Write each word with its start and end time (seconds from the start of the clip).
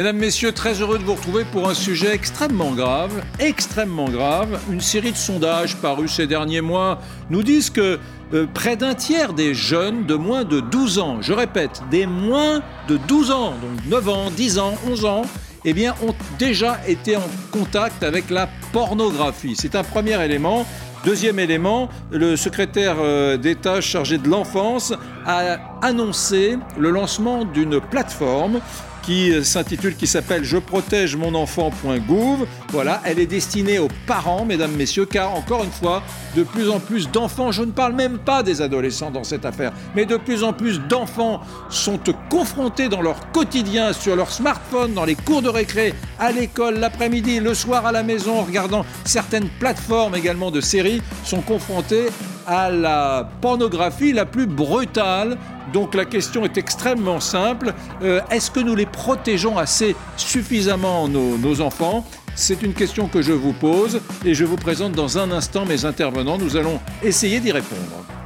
Mesdames, 0.00 0.16
Messieurs, 0.16 0.52
très 0.52 0.80
heureux 0.80 0.96
de 0.96 1.04
vous 1.04 1.12
retrouver 1.12 1.44
pour 1.44 1.68
un 1.68 1.74
sujet 1.74 2.14
extrêmement 2.14 2.70
grave, 2.70 3.22
extrêmement 3.38 4.08
grave. 4.08 4.58
Une 4.72 4.80
série 4.80 5.12
de 5.12 5.16
sondages 5.18 5.76
parus 5.76 6.14
ces 6.14 6.26
derniers 6.26 6.62
mois 6.62 7.00
nous 7.28 7.42
disent 7.42 7.68
que 7.68 7.98
euh, 8.32 8.46
près 8.46 8.76
d'un 8.76 8.94
tiers 8.94 9.34
des 9.34 9.52
jeunes 9.52 10.06
de 10.06 10.14
moins 10.14 10.44
de 10.44 10.60
12 10.60 11.00
ans, 11.00 11.20
je 11.20 11.34
répète, 11.34 11.82
des 11.90 12.06
moins 12.06 12.62
de 12.88 12.96
12 12.96 13.30
ans, 13.30 13.50
donc 13.50 13.86
9 13.90 14.08
ans, 14.08 14.30
10 14.30 14.58
ans, 14.58 14.72
11 14.88 15.04
ans, 15.04 15.22
eh 15.66 15.74
bien, 15.74 15.94
ont 16.02 16.14
déjà 16.38 16.80
été 16.88 17.18
en 17.18 17.28
contact 17.50 18.02
avec 18.02 18.30
la 18.30 18.48
pornographie. 18.72 19.54
C'est 19.54 19.74
un 19.74 19.84
premier 19.84 20.18
élément. 20.24 20.64
Deuxième 21.04 21.38
élément, 21.38 21.90
le 22.10 22.36
secrétaire 22.36 22.96
euh, 23.00 23.36
d'État 23.36 23.82
chargé 23.82 24.16
de 24.16 24.28
l'enfance 24.30 24.94
a 25.26 25.58
annoncé 25.82 26.56
le 26.78 26.88
lancement 26.88 27.44
d'une 27.44 27.80
plateforme 27.80 28.60
qui 29.10 29.32
euh, 29.32 29.42
s'intitule, 29.42 29.96
qui 29.96 30.06
s'appelle 30.06 30.44
Je 30.44 30.56
protège 30.56 31.16
mon 31.16 31.34
enfant.gouv. 31.34 32.46
Voilà, 32.68 33.00
elle 33.04 33.18
est 33.18 33.26
destinée 33.26 33.80
aux 33.80 33.88
parents, 34.06 34.44
mesdames, 34.44 34.70
messieurs, 34.70 35.04
car 35.04 35.34
encore 35.34 35.64
une 35.64 35.72
fois, 35.72 36.04
de 36.36 36.44
plus 36.44 36.70
en 36.70 36.78
plus 36.78 37.10
d'enfants, 37.10 37.50
je 37.50 37.64
ne 37.64 37.72
parle 37.72 37.94
même 37.94 38.18
pas 38.18 38.44
des 38.44 38.62
adolescents 38.62 39.10
dans 39.10 39.24
cette 39.24 39.44
affaire, 39.44 39.72
mais 39.96 40.06
de 40.06 40.16
plus 40.16 40.44
en 40.44 40.52
plus 40.52 40.80
d'enfants 40.88 41.40
sont 41.70 41.98
confrontés 42.28 42.88
dans 42.88 43.02
leur 43.02 43.32
quotidien, 43.32 43.92
sur 43.92 44.14
leur 44.14 44.30
smartphone, 44.30 44.94
dans 44.94 45.04
les 45.04 45.16
cours 45.16 45.42
de 45.42 45.48
récré, 45.48 45.92
à 46.20 46.30
l'école, 46.30 46.78
l'après-midi, 46.78 47.40
le 47.40 47.54
soir 47.54 47.86
à 47.86 47.90
la 47.90 48.04
maison, 48.04 48.38
en 48.38 48.44
regardant 48.44 48.86
certaines 49.04 49.48
plateformes 49.58 50.14
également 50.14 50.52
de 50.52 50.60
séries, 50.60 51.02
sont 51.24 51.40
confrontés 51.40 52.06
à 52.50 52.68
la 52.68 53.28
pornographie 53.40 54.12
la 54.12 54.26
plus 54.26 54.46
brutale. 54.46 55.38
Donc 55.72 55.94
la 55.94 56.04
question 56.04 56.44
est 56.44 56.58
extrêmement 56.58 57.20
simple. 57.20 57.72
Euh, 58.02 58.20
est-ce 58.28 58.50
que 58.50 58.58
nous 58.58 58.74
les 58.74 58.86
protégeons 58.86 59.56
assez 59.56 59.94
suffisamment, 60.16 61.06
nos, 61.06 61.38
nos 61.38 61.60
enfants? 61.60 62.04
C'est 62.34 62.62
une 62.62 62.74
question 62.74 63.06
que 63.06 63.22
je 63.22 63.32
vous 63.32 63.52
pose 63.52 64.00
et 64.24 64.34
je 64.34 64.44
vous 64.44 64.56
présente 64.56 64.92
dans 64.92 65.16
un 65.16 65.30
instant 65.30 65.64
mes 65.64 65.84
intervenants. 65.84 66.38
Nous 66.38 66.56
allons 66.56 66.80
essayer 67.04 67.38
d'y 67.38 67.52
répondre. 67.52 68.19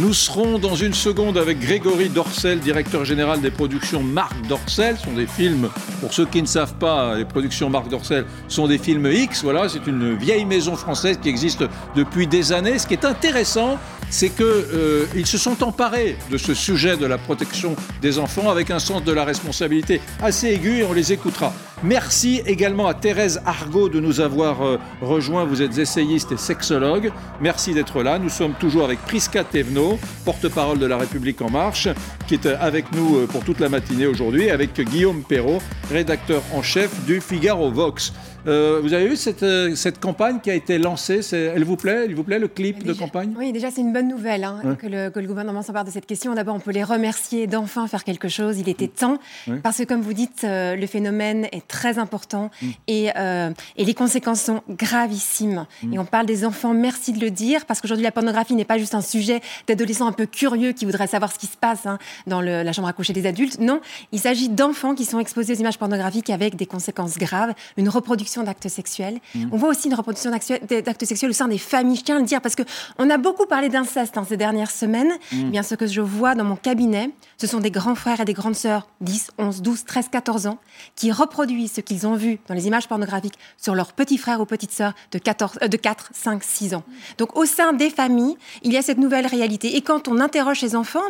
Nous 0.00 0.12
serons 0.12 0.60
dans 0.60 0.76
une 0.76 0.94
seconde 0.94 1.36
avec 1.36 1.58
Grégory 1.58 2.08
Dorcel, 2.08 2.60
directeur 2.60 3.04
général 3.04 3.40
des 3.40 3.50
productions 3.50 4.00
Marc 4.00 4.46
Dorcel. 4.46 4.96
Ce 4.96 5.04
sont 5.06 5.12
des 5.12 5.26
films, 5.26 5.68
pour 6.00 6.12
ceux 6.12 6.24
qui 6.24 6.40
ne 6.40 6.46
savent 6.46 6.74
pas, 6.74 7.16
les 7.16 7.24
productions 7.24 7.68
Marc 7.68 7.88
Dorcel 7.88 8.24
sont 8.46 8.68
des 8.68 8.78
films 8.78 9.10
X. 9.10 9.42
Voilà, 9.42 9.68
c'est 9.68 9.88
une 9.88 10.14
vieille 10.16 10.44
maison 10.44 10.76
française 10.76 11.18
qui 11.20 11.28
existe 11.28 11.64
depuis 11.96 12.28
des 12.28 12.52
années. 12.52 12.78
Ce 12.78 12.86
qui 12.86 12.94
est 12.94 13.04
intéressant, 13.04 13.76
c'est 14.10 14.30
qu'ils 14.30 14.44
euh, 14.44 15.24
se 15.24 15.38
sont 15.38 15.62
emparés 15.62 16.16
de 16.30 16.38
ce 16.38 16.54
sujet 16.54 16.96
de 16.96 17.06
la 17.06 17.18
protection 17.18 17.76
des 18.00 18.18
enfants 18.18 18.50
avec 18.50 18.70
un 18.70 18.78
sens 18.78 19.04
de 19.04 19.12
la 19.12 19.24
responsabilité 19.24 20.00
assez 20.20 20.48
aigu 20.48 20.78
et 20.78 20.84
on 20.84 20.92
les 20.92 21.12
écoutera. 21.12 21.52
Merci 21.84 22.42
également 22.44 22.88
à 22.88 22.94
Thérèse 22.94 23.40
Argot 23.46 23.88
de 23.88 24.00
nous 24.00 24.20
avoir 24.20 24.62
euh, 24.62 24.78
rejoints. 25.00 25.44
Vous 25.44 25.62
êtes 25.62 25.78
essayiste 25.78 26.32
et 26.32 26.36
sexologue. 26.36 27.12
Merci 27.40 27.72
d'être 27.72 28.02
là. 28.02 28.18
Nous 28.18 28.30
sommes 28.30 28.54
toujours 28.54 28.84
avec 28.84 28.98
Priska 29.02 29.44
Thévenot, 29.44 29.98
porte-parole 30.24 30.80
de 30.80 30.86
La 30.86 30.96
République 30.96 31.40
En 31.40 31.50
Marche, 31.50 31.88
qui 32.26 32.34
est 32.34 32.46
avec 32.46 32.92
nous 32.92 33.18
euh, 33.18 33.26
pour 33.26 33.44
toute 33.44 33.60
la 33.60 33.68
matinée 33.68 34.06
aujourd'hui, 34.06 34.50
avec 34.50 34.80
Guillaume 34.80 35.22
Perrault, 35.22 35.62
rédacteur 35.90 36.42
en 36.52 36.62
chef 36.62 36.90
du 37.04 37.20
Figaro 37.20 37.70
Vox. 37.70 38.12
Euh, 38.46 38.80
vous 38.82 38.92
avez 38.92 39.08
vu 39.08 39.16
cette, 39.16 39.42
euh, 39.42 39.74
cette, 39.74 39.98
campagne 39.98 40.38
qui 40.40 40.50
a 40.50 40.54
été 40.54 40.78
lancée 40.78 41.20
Elle 41.32 41.64
vous 41.64 41.76
plaît 41.76 42.06
Il 42.08 42.14
vous 42.14 42.22
plaît 42.22 42.38
le 42.38 42.46
clip 42.46 42.84
de 42.84 42.92
campagne? 42.92 43.34
Oui, 43.36 43.52
déjà 43.52 43.70
c'est 43.70 43.80
une 43.80 43.92
bonne 43.92 44.06
nouvelle 44.06 44.44
hein, 44.44 44.76
que, 44.78 44.86
le, 44.86 45.10
que, 45.10 45.18
le, 45.18 45.26
gouvernement 45.26 45.62
s'empare 45.62 45.84
de 45.84 45.90
cette 45.90 46.06
question. 46.06 46.34
D'abord, 46.34 46.54
on 46.54 46.60
peut 46.60 46.70
les 46.70 46.84
remercier 46.84 47.46
d'enfin 47.46 47.86
faire 47.88 48.04
quelque 48.04 48.28
chose. 48.28 48.58
Il 48.58 48.68
était 48.68 48.86
temps 48.86 49.18
parce 49.62 49.78
que, 49.78 49.84
comme 49.84 50.02
vous 50.02 50.12
dites, 50.12 50.44
euh, 50.44 50.76
le 50.76 50.86
phénomène 50.86 51.48
est 51.50 51.66
très 51.66 51.98
important 51.98 52.50
mm. 52.62 52.66
et, 52.86 53.10
euh, 53.16 53.50
et, 53.76 53.84
les 53.84 53.94
conséquences 53.94 54.42
sont 54.42 54.62
gravissimes. 54.68 55.66
Mm. 55.82 55.94
Et 55.94 55.98
on 55.98 56.04
parle 56.04 56.26
des 56.26 56.44
enfants. 56.44 56.74
Merci 56.74 57.12
de 57.12 57.20
le 57.20 57.30
dire 57.30 57.66
parce 57.66 57.80
qu'aujourd'hui 57.80 58.04
la 58.04 58.12
pornographie 58.12 58.54
n'est 58.54 58.64
pas 58.64 58.78
juste 58.78 58.94
un 58.94 59.00
sujet 59.00 59.40
d'adolescents 59.66 60.06
un 60.06 60.12
peu 60.12 60.26
curieux 60.26 60.72
qui 60.72 60.84
voudraient 60.84 61.08
savoir 61.08 61.32
ce 61.32 61.38
qui 61.38 61.46
se 61.46 61.56
passe 61.56 61.86
hein, 61.86 61.98
dans 62.26 62.40
le, 62.40 62.62
la 62.62 62.72
chambre 62.72 62.88
à 62.88 62.92
coucher 62.92 63.12
des 63.12 63.26
adultes. 63.26 63.58
Non, 63.58 63.80
il 64.12 64.20
s'agit 64.20 64.48
d'enfants 64.48 64.94
qui 64.94 65.04
sont 65.04 65.18
exposés 65.18 65.54
aux 65.54 65.58
images 65.58 65.78
pornographiques 65.78 66.30
avec 66.30 66.54
des 66.54 66.66
conséquences 66.66 67.18
graves, 67.18 67.52
une 67.76 67.88
reproduction 67.88 68.27
d'actes 68.42 68.68
sexuels. 68.68 69.18
Mmh. 69.34 69.46
On 69.52 69.56
voit 69.56 69.70
aussi 69.70 69.88
une 69.88 69.94
reproduction 69.94 70.30
d'actes 70.30 71.04
sexuels 71.04 71.30
au 71.30 71.34
sein 71.34 71.48
des 71.48 71.58
familles. 71.58 71.96
Je 71.96 72.04
tiens 72.04 72.16
à 72.16 72.18
le 72.18 72.24
dire 72.24 72.40
parce 72.40 72.54
que 72.54 72.62
on 72.98 73.08
a 73.10 73.16
beaucoup 73.16 73.46
parlé 73.46 73.68
d'inceste 73.68 74.16
hein, 74.16 74.24
ces 74.28 74.36
dernières 74.36 74.70
semaines. 74.70 75.12
Mmh. 75.32 75.36
Eh 75.40 75.44
bien, 75.44 75.62
ce 75.62 75.74
que 75.74 75.86
je 75.86 76.00
vois 76.00 76.34
dans 76.34 76.44
mon 76.44 76.56
cabinet, 76.56 77.10
ce 77.36 77.46
sont 77.46 77.60
des 77.60 77.70
grands 77.70 77.94
frères 77.94 78.20
et 78.20 78.24
des 78.24 78.32
grandes 78.32 78.56
sœurs, 78.56 78.88
10, 79.00 79.30
11, 79.38 79.62
12, 79.62 79.84
13, 79.84 80.08
14 80.10 80.46
ans, 80.46 80.58
qui 80.96 81.12
reproduisent 81.12 81.72
ce 81.72 81.80
qu'ils 81.80 82.06
ont 82.06 82.14
vu 82.14 82.38
dans 82.48 82.54
les 82.54 82.66
images 82.66 82.88
pornographiques 82.88 83.38
sur 83.56 83.74
leurs 83.74 83.92
petits 83.92 84.18
frères 84.18 84.40
ou 84.40 84.44
petites 84.44 84.72
sœurs 84.72 84.94
de, 85.12 85.18
14, 85.18 85.58
euh, 85.62 85.68
de 85.68 85.76
4, 85.76 86.10
5, 86.12 86.42
6 86.42 86.74
ans. 86.74 86.84
Donc, 87.16 87.36
au 87.36 87.44
sein 87.44 87.72
des 87.72 87.90
familles, 87.90 88.36
il 88.62 88.72
y 88.72 88.76
a 88.76 88.82
cette 88.82 88.98
nouvelle 88.98 89.26
réalité. 89.26 89.76
Et 89.76 89.82
quand 89.82 90.08
on 90.08 90.20
interroge 90.20 90.60
ces 90.60 90.76
enfants, 90.76 91.00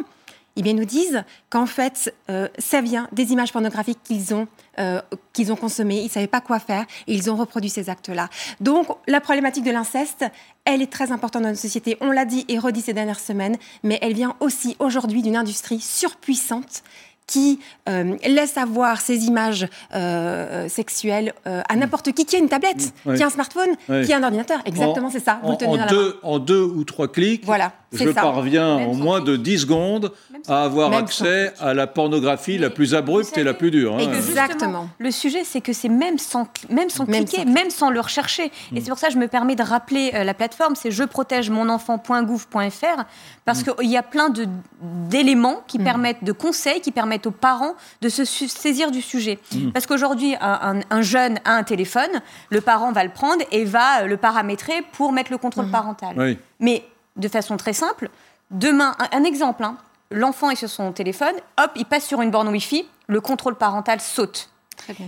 eh 0.66 0.72
nous 0.72 0.84
disent 0.84 1.24
qu'en 1.50 1.66
fait, 1.66 2.14
euh, 2.30 2.48
ça 2.58 2.80
vient 2.80 3.08
des 3.12 3.32
images 3.32 3.52
pornographiques 3.52 4.02
qu'ils 4.02 4.34
ont, 4.34 4.48
euh, 4.78 5.00
qu'ils 5.32 5.52
ont 5.52 5.56
consommées. 5.56 6.00
Ils 6.00 6.04
ne 6.04 6.10
savaient 6.10 6.26
pas 6.26 6.40
quoi 6.40 6.58
faire 6.58 6.84
et 7.06 7.14
ils 7.14 7.30
ont 7.30 7.36
reproduit 7.36 7.70
ces 7.70 7.90
actes-là. 7.90 8.28
Donc, 8.60 8.86
la 9.06 9.20
problématique 9.20 9.64
de 9.64 9.70
l'inceste, 9.70 10.24
elle 10.64 10.82
est 10.82 10.92
très 10.92 11.12
importante 11.12 11.42
dans 11.42 11.48
notre 11.48 11.60
société. 11.60 11.96
On 12.00 12.10
l'a 12.10 12.24
dit 12.24 12.44
et 12.48 12.58
redit 12.58 12.82
ces 12.82 12.92
dernières 12.92 13.20
semaines, 13.20 13.56
mais 13.82 13.98
elle 14.02 14.14
vient 14.14 14.36
aussi 14.40 14.76
aujourd'hui 14.78 15.22
d'une 15.22 15.36
industrie 15.36 15.80
surpuissante 15.80 16.82
qui 17.28 17.60
euh, 17.88 18.16
laisse 18.26 18.56
avoir 18.56 19.00
ces 19.00 19.26
images 19.26 19.68
euh, 19.94 20.68
sexuelles 20.68 21.34
euh, 21.46 21.62
à 21.68 21.76
n'importe 21.76 22.10
qui, 22.12 22.24
qui 22.24 22.34
a 22.34 22.38
une 22.40 22.48
tablette, 22.48 22.92
qui 23.04 23.22
a 23.22 23.26
un 23.26 23.30
smartphone, 23.30 23.76
qui 23.86 24.12
a 24.12 24.16
un 24.16 24.22
ordinateur. 24.22 24.58
Exactement, 24.64 25.10
c'est 25.10 25.20
ça. 25.20 25.38
Vous 25.42 25.50
en, 25.50 25.52
le 25.52 25.56
tenez 25.58 25.78
dans 25.78 25.86
deux, 25.86 26.06
la 26.06 26.08
main. 26.08 26.34
en 26.34 26.38
deux 26.40 26.62
ou 26.62 26.84
trois 26.84 27.06
clics, 27.12 27.44
voilà, 27.44 27.72
je 27.92 28.08
parviens 28.10 28.76
en 28.76 28.94
moins 28.94 29.20
de 29.20 29.36
10 29.36 29.60
secondes 29.60 30.12
à 30.48 30.64
avoir 30.64 30.92
accès 30.94 31.52
à 31.60 31.74
la 31.74 31.86
pornographie 31.86 32.56
la 32.56 32.70
plus 32.70 32.94
abrupte 32.94 33.36
et 33.36 33.44
la 33.44 33.54
plus 33.54 33.70
dure. 33.70 33.96
Hein. 33.96 33.98
Exactement. 33.98 34.88
Le 34.98 35.10
sujet, 35.10 35.44
c'est 35.44 35.60
que 35.60 35.74
c'est 35.74 35.88
même 35.90 36.18
sans, 36.18 36.48
même 36.70 36.88
sans 36.88 37.04
cliquer, 37.04 37.44
même 37.44 37.70
sans 37.70 37.90
le 37.90 38.00
rechercher. 38.00 38.44
Et 38.44 38.50
mm. 38.80 38.80
c'est 38.82 38.88
pour 38.88 38.98
ça 38.98 39.08
que 39.08 39.12
je 39.12 39.18
me 39.18 39.28
permets 39.28 39.56
de 39.56 39.62
rappeler 39.62 40.12
la 40.12 40.32
plateforme, 40.32 40.74
c'est 40.76 40.90
je 40.90 41.04
protège 41.04 41.50
mon 41.50 41.68
enfant.gouv.fr, 41.68 43.04
parce 43.44 43.60
mm. 43.60 43.74
qu'il 43.74 43.90
y 43.90 43.96
a 43.98 44.02
plein 44.02 44.32
d'éléments 44.80 45.62
qui 45.66 45.78
mm. 45.78 45.84
permettent, 45.84 46.24
de 46.24 46.32
conseils 46.32 46.80
qui 46.80 46.90
permettent 46.90 47.17
aux 47.26 47.32
parents 47.32 47.74
de 48.00 48.08
se 48.08 48.24
saisir 48.24 48.90
du 48.90 49.02
sujet. 49.02 49.38
Mmh. 49.52 49.70
Parce 49.72 49.86
qu'aujourd'hui, 49.86 50.34
un, 50.40 51.02
jeune 51.02 51.38
a 51.44 51.54
un 51.54 51.62
téléphone, 51.62 52.22
le 52.50 52.60
parent 52.60 52.92
va 52.92 53.04
le 53.04 53.10
prendre 53.10 53.44
et 53.50 53.64
va 53.64 54.04
le 54.04 54.16
paramétrer 54.16 54.82
pour 54.92 55.12
mettre 55.12 55.30
le 55.30 55.38
contrôle 55.38 55.66
mmh. 55.66 55.72
parental. 55.72 56.36
Mais 56.60 56.84
de 57.16 57.28
façon 57.28 57.56
très 57.56 57.72
simple, 57.72 58.10
demain, 58.50 58.94
un, 59.12 59.24
exemple, 59.24 59.64
hein, 59.64 59.76
l'enfant 60.10 60.50
est 60.50 60.56
sur 60.56 60.70
son 60.70 60.92
téléphone, 60.92 61.34
hop, 61.58 61.70
il 61.76 61.84
passe 61.84 62.06
sur 62.06 62.22
une 62.22 62.30
borne 62.30 62.48
Wi-Fi, 62.48 62.86
le 63.06 63.20
contrôle 63.20 63.56
parental 63.56 64.00
saute. 64.00 64.50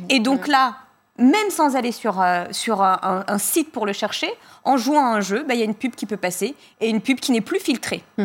Et 0.09 0.19
donc 0.19 0.49
là, 0.49 0.77
même 1.19 1.51
sans 1.51 1.77
aller 1.77 1.93
sur, 1.93 2.21
euh, 2.21 2.45
sur 2.51 2.83
un, 2.83 3.39
site 3.39 3.71
pour 3.73 3.87
le 3.87 3.93
chercher, 3.93 4.31
en 4.65 4.77
jouant 4.77 5.07
à 5.07 5.17
un 5.17 5.21
jeu, 5.21 5.45
bah, 5.47 5.55
il 5.55 5.61
y 5.61 5.63
a 5.63 5.67
une 5.67 5.75
pub 5.75 5.95
qui 5.95 6.07
peut 6.07 6.17
passer 6.17 6.55
et 6.81 6.89
une 6.89 7.01
pub 7.01 7.21
qui 7.21 7.33
n'est 7.33 7.41
plus 7.41 7.61
filtrée. 7.61 8.03
Mmh 8.19 8.25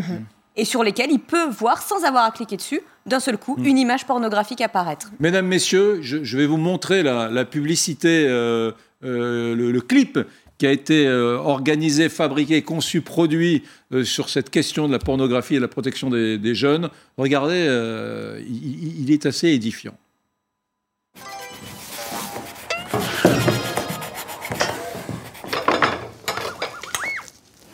et 0.57 0.65
sur 0.65 0.83
lesquels 0.83 1.11
il 1.11 1.19
peut 1.19 1.49
voir, 1.49 1.81
sans 1.81 2.03
avoir 2.03 2.25
à 2.25 2.31
cliquer 2.31 2.57
dessus, 2.57 2.81
d'un 3.05 3.19
seul 3.19 3.37
coup, 3.37 3.55
hmm. 3.57 3.65
une 3.65 3.77
image 3.77 4.05
pornographique 4.05 4.61
apparaître. 4.61 5.11
Mesdames, 5.19 5.47
Messieurs, 5.47 5.99
je, 6.01 6.37
vais 6.37 6.45
vous 6.45 6.57
montrer 6.57 7.03
la, 7.03 7.45
publicité, 7.45 8.25
euh, 8.27 8.71
euh, 9.03 9.55
le, 9.55 9.81
clip 9.81 10.19
qui 10.57 10.65
a 10.65 10.71
été 10.71 11.05
euh, 11.05 11.37
organisé, 11.37 12.07
fabriqué, 12.07 12.61
conçu, 12.61 13.01
produit 13.01 13.63
sur 14.03 14.29
cette 14.29 14.49
question 14.49 14.87
de 14.87 14.93
la 14.93 14.99
pornographie 14.99 15.55
et 15.55 15.57
de 15.57 15.61
la 15.61 15.67
protection 15.67 16.09
des, 16.09 16.55
jeunes. 16.55 16.89
Regardez, 17.17 17.65
il, 18.47 19.01
il 19.01 19.11
est 19.11 19.25
assez 19.25 19.49
édifiant. 19.49 19.97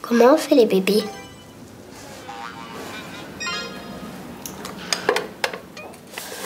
Comment 0.02 0.34
on 0.34 0.38
fait 0.38 0.56
les 0.56 0.66
bébés? 0.66 1.04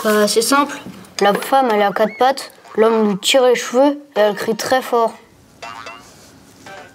Bah, 0.06 0.28
c'est 0.28 0.44
simple. 0.44 0.78
La 1.20 1.34
femme, 1.34 1.70
elle 1.74 1.82
a 1.82 1.92
quatre 1.92 2.16
pattes, 2.20 2.54
l'homme 2.78 3.10
lui 3.10 3.18
tire 3.18 3.44
les 3.44 3.56
cheveux 3.56 3.98
et 4.16 4.20
elle 4.20 4.36
crie 4.36 4.56
très 4.56 4.84
fort. 4.84 5.18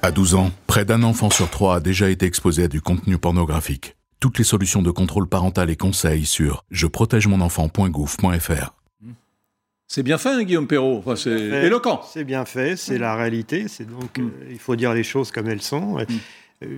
À 0.00 0.12
12 0.12 0.36
ans, 0.36 0.52
près 0.68 0.84
d'un 0.84 1.02
enfant 1.02 1.28
sur 1.28 1.50
trois 1.50 1.74
a 1.74 1.80
déjà 1.80 2.08
été 2.08 2.24
exposé 2.24 2.62
à 2.62 2.68
du 2.68 2.80
contenu 2.80 3.18
pornographique. 3.18 3.96
Toutes 4.20 4.38
les 4.38 4.44
solutions 4.44 4.80
de 4.80 4.92
contrôle 4.92 5.26
parental 5.26 5.70
et 5.70 5.76
conseils 5.76 6.24
sur 6.24 6.62
je 6.70 6.86
protège 6.86 7.26
mon 7.26 7.40
enfant.gouv.fr. 7.40 8.74
C'est 9.88 10.04
bien 10.04 10.16
fait, 10.16 10.28
hein, 10.28 10.44
Guillaume 10.44 10.68
Perrault. 10.68 11.02
c'est 11.16 11.32
éloquent. 11.32 12.02
C'est 12.08 12.22
bien 12.22 12.44
fait, 12.44 12.76
c'est 12.76 12.98
la 12.98 13.16
réalité. 13.16 13.66
C'est 13.66 13.90
donc, 13.90 14.18
mm. 14.18 14.22
euh, 14.22 14.48
il 14.52 14.58
faut 14.60 14.76
dire 14.76 14.94
les 14.94 15.02
choses 15.02 15.32
comme 15.32 15.48
elles 15.48 15.62
sont. 15.62 15.98
Mm. 15.98 16.04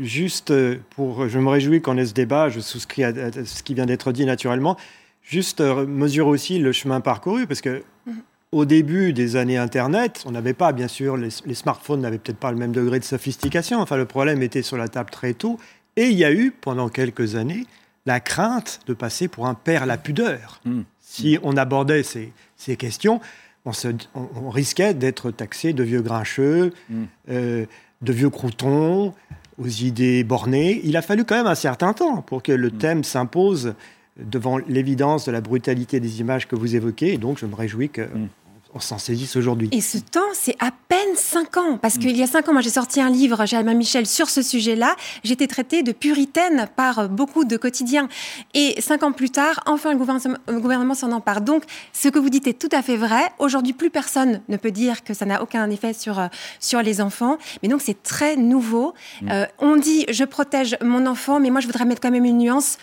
Juste 0.01 0.51
pour, 0.97 1.29
je 1.29 1.39
me 1.39 1.51
réjouis 1.51 1.83
qu'on 1.83 1.99
ait 1.99 2.07
ce 2.07 2.15
débat, 2.15 2.49
je 2.49 2.61
souscris 2.61 3.05
à, 3.05 3.13
ce 3.45 3.63
qui 3.63 3.75
vient 3.75 3.85
d'être 3.85 4.13
dit 4.13 4.25
naturellement. 4.25 4.79
Juste 5.23 5.61
mesurer 5.61 6.29
aussi 6.29 6.59
le 6.59 6.73
chemin 6.73 7.01
parcouru, 7.01 7.47
parce 7.47 7.61
que 7.61 7.83
mhm. 8.07 8.23
au 8.51 8.65
début 8.65 9.13
des 9.13 9.37
années 9.37 9.57
Internet, 9.57 10.25
on 10.27 10.33
n'avait 10.33 10.55
pas, 10.55 10.73
bien 10.73 10.89
sûr, 10.89 11.17
les, 11.17 11.29
les 11.47 11.55
smartphones 11.55 12.01
n'avaient 12.01 12.19
peut-être 12.19 12.39
pas 12.39 12.51
le 12.51 12.59
même 12.59 12.73
degré 12.73 12.99
de 12.99 13.05
sophistication. 13.05 13.81
Enfin, 13.81 13.97
le 13.97 14.07
problème 14.07 14.43
était 14.43 14.63
sur 14.63 14.77
la 14.77 14.89
table 14.89 15.11
très 15.11 15.35
tôt. 15.35 15.59
Et 15.97 16.09
il 16.09 16.19
y 16.19 16.25
a 16.25 16.33
eu, 16.33 16.51
pendant 16.51 16.89
quelques 16.89 17.37
années, 17.37 17.67
la 18.07 18.21
crainte 18.21 18.81
de 18.87 18.95
passer 18.95 19.29
pour 19.29 19.47
un 19.47 19.55
père 19.55 19.87
la 19.87 19.99
pudeur. 19.99 20.61
Hmm. 20.65 20.83
Si 21.01 21.39
on 21.43 21.57
abordait 21.57 22.03
ces, 22.03 22.33
questions, 22.77 23.21
on, 23.65 24.51
risquait 24.51 24.95
d'être 24.95 25.31
taxé 25.31 25.73
de 25.73 25.83
vieux 25.83 26.03
grincheux, 26.03 26.73
hmm. 26.89 27.05
euh, 27.31 27.67
de 28.01 28.13
vieux 28.13 28.31
croutons, 28.31 29.15
aux 29.59 29.69
idées 29.69 30.25
bornées. 30.25 30.81
Il 30.85 30.97
a 30.97 31.03
fallu 31.03 31.25
quand 31.25 31.37
même 31.37 31.47
un 31.47 31.55
certain 31.55 31.93
temps 31.93 32.23
pour 32.23 32.43
que 32.43 32.53
le 32.53 32.69
hmm. 32.69 32.79
thème 32.79 33.05
s'impose 33.05 33.75
devant 34.19 34.59
l'évidence 34.59 35.27
de 35.27 35.33
la 35.33 35.41
brutalité 35.41 36.01
des 36.01 36.21
images 36.21 36.47
que 36.49 36.57
vous 36.57 36.77
évoquez. 36.77 37.15
Et 37.15 37.19
donc, 37.19 37.39
je 37.39 37.47
me 37.47 37.55
réjouis 37.55 37.89
que 37.89 38.09
on 38.75 38.81
s'en 38.81 38.99
saisisse 38.99 39.37
aujourd'hui. 39.37 39.69
Et 39.73 39.81
ce 39.81 39.99
temps, 39.99 40.21
c'est 40.33 40.57
à 40.59 40.71
peine 40.89 41.15
5 41.15 41.57
ans. 41.59 41.79
Parce 41.79 41.99
qu'il 41.99 42.17
y 42.17 42.23
a 42.23 42.27
5 42.27 42.49
ans, 42.49 42.53
moi, 42.53 42.63
j'ai 42.63 42.71
sorti 42.71 43.01
un 43.01 43.11
livre, 43.11 43.45
Germain 43.45 43.75
Michel, 43.75 44.07
sur 44.07 44.31
ce 44.31 44.41
sujet-là. 44.41 44.97
J'étais 45.25 45.47
traitée 45.47 45.83
de 45.83 45.93
puritaine 45.93 46.69
par 46.75 47.09
beaucoup 47.09 47.45
de 47.45 47.57
quotidiens. 47.57 48.09
Et 48.55 48.81
5 48.81 49.03
ans 49.03 49.13
plus 49.13 49.31
tard, 49.31 49.61
enfin, 49.67 49.93
le 49.93 49.99
gouvernement, 50.61 50.95
s'en 50.95 51.13
empare. 51.13 51.43
Donc, 51.43 51.65
ce 51.93 52.09
que 52.09 52.19
vous 52.19 52.31
dites 52.31 52.47
est 52.47 52.59
tout 52.59 52.69
à 52.73 52.83
fait 52.83 52.97
vrai. 52.97 53.23
Aujourd'hui, 53.39 53.75
plus 53.75 53.91
personne 53.91 54.41
ne 54.49 54.57
peut 54.57 54.71
dire 54.71 55.05
que 55.05 55.13
ça 55.13 55.27
n'a 55.27 55.43
aucun 55.43 55.69
effet 55.69 55.93
sur, 55.93 56.19
euh, 56.19 56.29
sur 56.59 56.83
les 56.83 57.01
enfants. 57.01 57.37
Mais 57.63 57.69
donc, 57.69 57.83
c'est 57.83 58.03
très 58.03 58.37
nouveau. 58.37 58.95
Mm. 59.21 59.29
Euh, 59.31 59.47
on 59.59 59.77
dit, 59.77 60.07
je 60.09 60.25
protège 60.25 60.77
mon 60.83 61.05
enfant, 61.07 61.41
mais 61.41 61.51
moi, 61.51 61.61
je 61.61 61.67
voudrais 61.67 61.85
mettre 61.85 62.01
quand 62.01 62.11
même 62.11 62.25
une 62.25 62.39
nuance. 62.39 62.79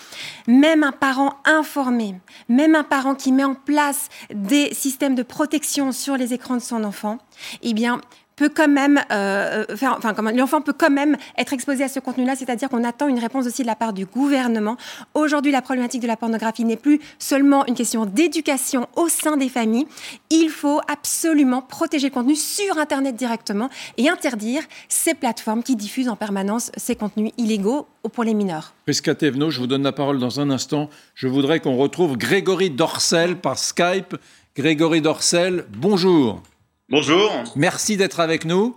Même 0.47 0.83
un 0.83 0.91
parent 0.91 1.37
informé, 1.45 2.15
même 2.47 2.75
un 2.75 2.83
parent 2.83 3.15
qui 3.15 3.31
met 3.31 3.43
en 3.43 3.55
place 3.55 4.09
des 4.33 4.73
systèmes 4.73 5.15
de 5.15 5.23
protection 5.23 5.78
sur 5.91 6.17
les 6.17 6.33
écrans 6.33 6.55
de 6.55 6.61
son 6.61 6.83
enfant, 6.83 7.17
eh 7.61 7.73
bien, 7.73 8.01
peut 8.39 8.49
quand 8.49 8.69
même 8.69 9.01
euh, 9.11 9.65
euh, 9.69 9.75
faire, 9.75 9.97
enfin, 9.97 10.13
l'enfant 10.31 10.61
peut 10.61 10.71
quand 10.71 10.89
même 10.89 11.17
être 11.37 11.51
exposé 11.51 11.83
à 11.83 11.89
ce 11.89 11.99
contenu-là, 11.99 12.37
c'est-à-dire 12.37 12.69
qu'on 12.69 12.85
attend 12.85 13.09
une 13.09 13.19
réponse 13.19 13.45
aussi 13.45 13.63
de 13.63 13.67
la 13.67 13.75
part 13.75 13.91
du 13.91 14.05
gouvernement. 14.05 14.77
Aujourd'hui, 15.13 15.51
la 15.51 15.61
problématique 15.61 16.01
de 16.01 16.07
la 16.07 16.15
pornographie 16.15 16.63
n'est 16.63 16.77
plus 16.77 17.01
seulement 17.19 17.65
une 17.65 17.75
question 17.75 18.05
d'éducation 18.05 18.87
au 18.95 19.09
sein 19.09 19.35
des 19.35 19.49
familles. 19.49 19.87
Il 20.29 20.49
faut 20.49 20.79
absolument 20.87 21.61
protéger 21.61 22.07
le 22.07 22.13
contenu 22.13 22.37
sur 22.37 22.77
Internet 22.77 23.17
directement 23.17 23.69
et 23.97 24.07
interdire 24.07 24.63
ces 24.87 25.15
plateformes 25.15 25.61
qui 25.61 25.75
diffusent 25.75 26.07
en 26.07 26.15
permanence 26.15 26.71
ces 26.77 26.95
contenus 26.95 27.33
illégaux 27.37 27.87
pour 28.13 28.23
les 28.23 28.33
mineurs. 28.33 28.73
Prisca 28.85 29.13
Thévenot, 29.15 29.51
je 29.51 29.59
vous 29.59 29.67
donne 29.67 29.83
la 29.83 29.91
parole 29.91 30.17
dans 30.17 30.39
un 30.39 30.49
instant. 30.49 30.89
Je 31.13 31.27
voudrais 31.27 31.59
qu'on 31.59 31.75
retrouve 31.75 32.17
Grégory 32.17 32.69
Dorcel 32.69 33.35
par 33.35 33.59
Skype. 33.59 34.15
Grégory 34.59 34.99
Dorcel, 34.99 35.63
bonjour. 35.77 36.43
Bonjour. 36.89 37.31
Merci 37.55 37.95
d'être 37.95 38.19
avec 38.19 38.43
nous. 38.43 38.75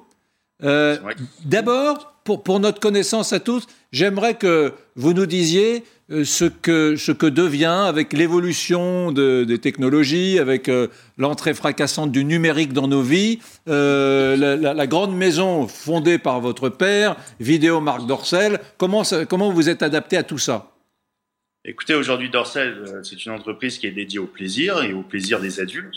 Euh, 0.63 0.97
d'abord, 1.45 2.13
pour, 2.23 2.45
pour, 2.45 2.61
notre 2.61 2.79
connaissance 2.79 3.33
à 3.33 3.41
tous, 3.41 3.67
j'aimerais 3.91 4.35
que 4.35 4.75
vous 4.95 5.13
nous 5.13 5.27
disiez 5.27 5.83
euh, 6.13 6.25
ce, 6.25 6.45
que, 6.45 6.95
ce 6.95 7.11
que 7.11 7.27
devient, 7.27 7.65
avec 7.85 8.13
l'évolution 8.13 9.11
des 9.11 9.59
technologies, 9.59 10.39
avec 10.39 10.69
euh, 10.69 10.87
l'entrée 11.19 11.53
fracassante 11.53 12.13
du 12.13 12.25
numérique 12.25 12.73
dans 12.73 12.87
nos 12.87 13.03
vies, 13.03 13.41
la, 13.67 14.87
grande 14.87 15.17
maison 15.17 15.67
fondée 15.67 16.19
par 16.19 16.41
votre 16.41 16.69
père, 16.69 17.17
Vidéo 17.41 17.81
Marc 17.81 18.07
Dorcel, 18.07 18.61
comment, 18.79 19.03
comment 19.29 19.51
vous 19.51 19.69
êtes 19.69 19.83
adapté 19.83 20.17
à 20.17 20.23
tout 20.23 20.39
ça? 20.39 20.72
Écoutez, 21.65 21.95
aujourd'hui, 21.95 22.29
Dorsel, 22.29 22.71
euh, 22.71 23.03
c'est 23.05 23.25
une 23.25 23.31
entreprise 23.31 23.79
qui 23.79 23.87
est 23.87 23.93
dédiée 23.93 24.19
au 24.19 24.27
plaisir 24.27 24.83
et 24.83 24.93
au 24.93 25.03
plaisir 25.03 25.39
des 25.39 25.61
adultes, 25.61 25.95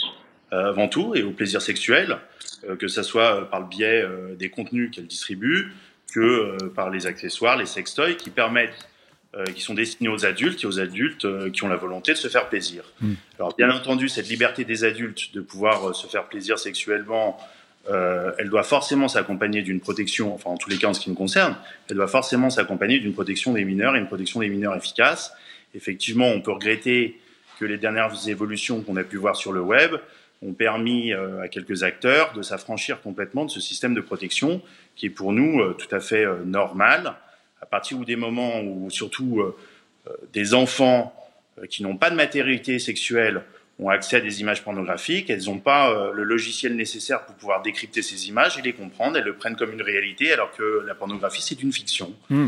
euh, 0.53 0.69
avant 0.69 0.87
tout, 0.87 1.15
et 1.15 1.23
au 1.23 1.31
plaisir 1.31 1.59
sexuel, 1.59 2.19
euh, 2.69 2.75
que 2.75 2.87
ce 2.87 3.01
soit 3.01 3.49
par 3.49 3.61
le 3.61 3.65
biais 3.65 4.05
des 4.37 4.49
contenus 4.49 4.91
qu'elle 4.91 5.07
distribue, 5.07 5.71
que 6.13 6.55
par 6.75 6.91
les 6.91 7.07
accessoires, 7.07 7.57
les 7.57 7.65
sextoys, 7.65 8.15
qui 8.15 8.29
permettent, 8.29 8.87
qui 9.53 9.61
sont 9.61 9.73
destinés 9.73 10.07
aux 10.07 10.25
adultes 10.25 10.63
et 10.63 10.67
aux 10.67 10.79
adultes 10.79 11.27
qui 11.51 11.63
ont 11.65 11.67
la 11.67 11.75
volonté 11.75 12.13
de 12.13 12.17
se 12.17 12.29
faire 12.29 12.47
plaisir. 12.47 12.83
Hmm. 13.01 13.15
Alors, 13.37 13.53
bien 13.57 13.69
entendu, 13.69 14.07
cette 14.07 14.29
liberté 14.29 14.63
des 14.63 14.85
adultes 14.85 15.33
de 15.33 15.41
pouvoir 15.41 15.93
se 15.93 16.07
faire 16.07 16.29
plaisir 16.29 16.57
sexuellement, 16.57 17.37
elle 17.87 18.49
doit 18.49 18.63
forcément 18.63 19.07
s'accompagner 19.07 19.61
d'une 19.61 19.79
protection, 19.79 20.33
enfin 20.33 20.49
en 20.49 20.57
tous 20.57 20.69
les 20.69 20.77
cas 20.77 20.87
en 20.87 20.93
ce 20.93 20.99
qui 20.99 21.09
me 21.09 21.15
concerne, 21.15 21.55
elle 21.89 21.97
doit 21.97 22.07
forcément 22.07 22.49
s'accompagner 22.49 22.99
d'une 22.99 23.13
protection 23.13 23.53
des 23.53 23.63
mineurs 23.63 23.95
et 23.95 23.99
une 23.99 24.07
protection 24.07 24.39
des 24.39 24.49
mineurs 24.49 24.75
efficace. 24.75 25.33
Effectivement, 25.75 26.27
on 26.27 26.41
peut 26.41 26.51
regretter 26.51 27.19
que 27.59 27.65
les 27.65 27.77
dernières 27.77 28.27
évolutions 28.27 28.81
qu'on 28.81 28.95
a 28.97 29.03
pu 29.03 29.17
voir 29.17 29.35
sur 29.35 29.51
le 29.51 29.61
web 29.61 29.95
ont 30.41 30.53
permis 30.53 31.13
euh, 31.13 31.41
à 31.41 31.47
quelques 31.47 31.83
acteurs 31.83 32.33
de 32.33 32.41
s'affranchir 32.41 33.01
complètement 33.01 33.45
de 33.45 33.51
ce 33.51 33.59
système 33.59 33.93
de 33.93 34.01
protection 34.01 34.61
qui 34.95 35.07
est 35.07 35.09
pour 35.09 35.33
nous 35.33 35.59
euh, 35.61 35.73
tout 35.73 35.93
à 35.93 35.99
fait 35.99 36.25
euh, 36.25 36.43
normal. 36.45 37.15
À 37.61 37.65
partir 37.65 37.97
des 37.99 38.15
moments 38.15 38.61
où 38.61 38.89
surtout 38.91 39.41
des 40.33 40.53
enfants 40.53 41.15
qui 41.67 41.81
n'ont 41.81 41.97
pas 41.97 42.11
de 42.11 42.15
matérialité 42.15 42.77
sexuelle 42.77 43.41
ont 43.79 43.89
accès 43.89 44.17
à 44.17 44.21
des 44.21 44.39
images 44.41 44.63
pornographiques, 44.63 45.29
elles 45.29 45.45
n'ont 45.47 45.59
pas 45.59 46.11
le 46.13 46.23
logiciel 46.23 46.75
nécessaire 46.75 47.25
pour 47.25 47.35
pouvoir 47.35 47.61
décrypter 47.61 48.01
ces 48.01 48.29
images 48.29 48.57
et 48.57 48.61
les 48.61 48.71
comprendre, 48.71 49.17
elles 49.17 49.25
le 49.25 49.35
prennent 49.35 49.57
comme 49.57 49.73
une 49.73 49.81
réalité 49.81 50.31
alors 50.31 50.51
que 50.51 50.81
la 50.85 50.95
pornographie 50.95 51.41
c'est 51.41 51.61
une 51.61 51.73
fiction. 51.73 52.13
Mmh. 52.29 52.47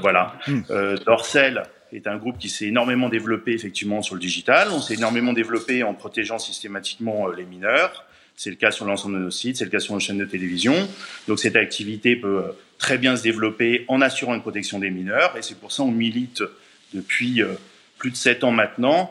voilà. 0.00 0.36
Mmh. 0.46 0.62
Dorcel 1.04 1.64
est 1.96 2.06
un 2.06 2.16
groupe 2.16 2.38
qui 2.38 2.48
s'est 2.48 2.66
énormément 2.66 3.08
développé 3.08 3.52
effectivement 3.52 4.02
sur 4.02 4.14
le 4.14 4.20
digital. 4.20 4.68
On 4.72 4.80
s'est 4.80 4.94
énormément 4.94 5.32
développé 5.32 5.82
en 5.82 5.94
protégeant 5.94 6.38
systématiquement 6.38 7.28
euh, 7.28 7.34
les 7.36 7.44
mineurs. 7.44 8.04
C'est 8.36 8.50
le 8.50 8.56
cas 8.56 8.70
sur 8.70 8.86
l'ensemble 8.86 9.16
de 9.16 9.24
nos 9.24 9.30
sites, 9.30 9.56
c'est 9.56 9.64
le 9.64 9.70
cas 9.70 9.80
sur 9.80 9.94
nos 9.94 10.00
chaînes 10.00 10.18
de 10.18 10.24
télévision. 10.24 10.74
Donc 11.28 11.38
cette 11.38 11.56
activité 11.56 12.16
peut 12.16 12.38
euh, 12.38 12.52
très 12.78 12.96
bien 12.96 13.16
se 13.16 13.22
développer 13.22 13.84
en 13.88 14.00
assurant 14.00 14.34
une 14.34 14.40
protection 14.40 14.78
des 14.78 14.90
mineurs. 14.90 15.36
Et 15.36 15.42
c'est 15.42 15.58
pour 15.58 15.72
ça 15.72 15.82
qu'on 15.82 15.90
milite 15.90 16.42
depuis 16.94 17.42
euh, 17.42 17.54
plus 17.98 18.10
de 18.10 18.16
sept 18.16 18.44
ans 18.44 18.52
maintenant 18.52 19.10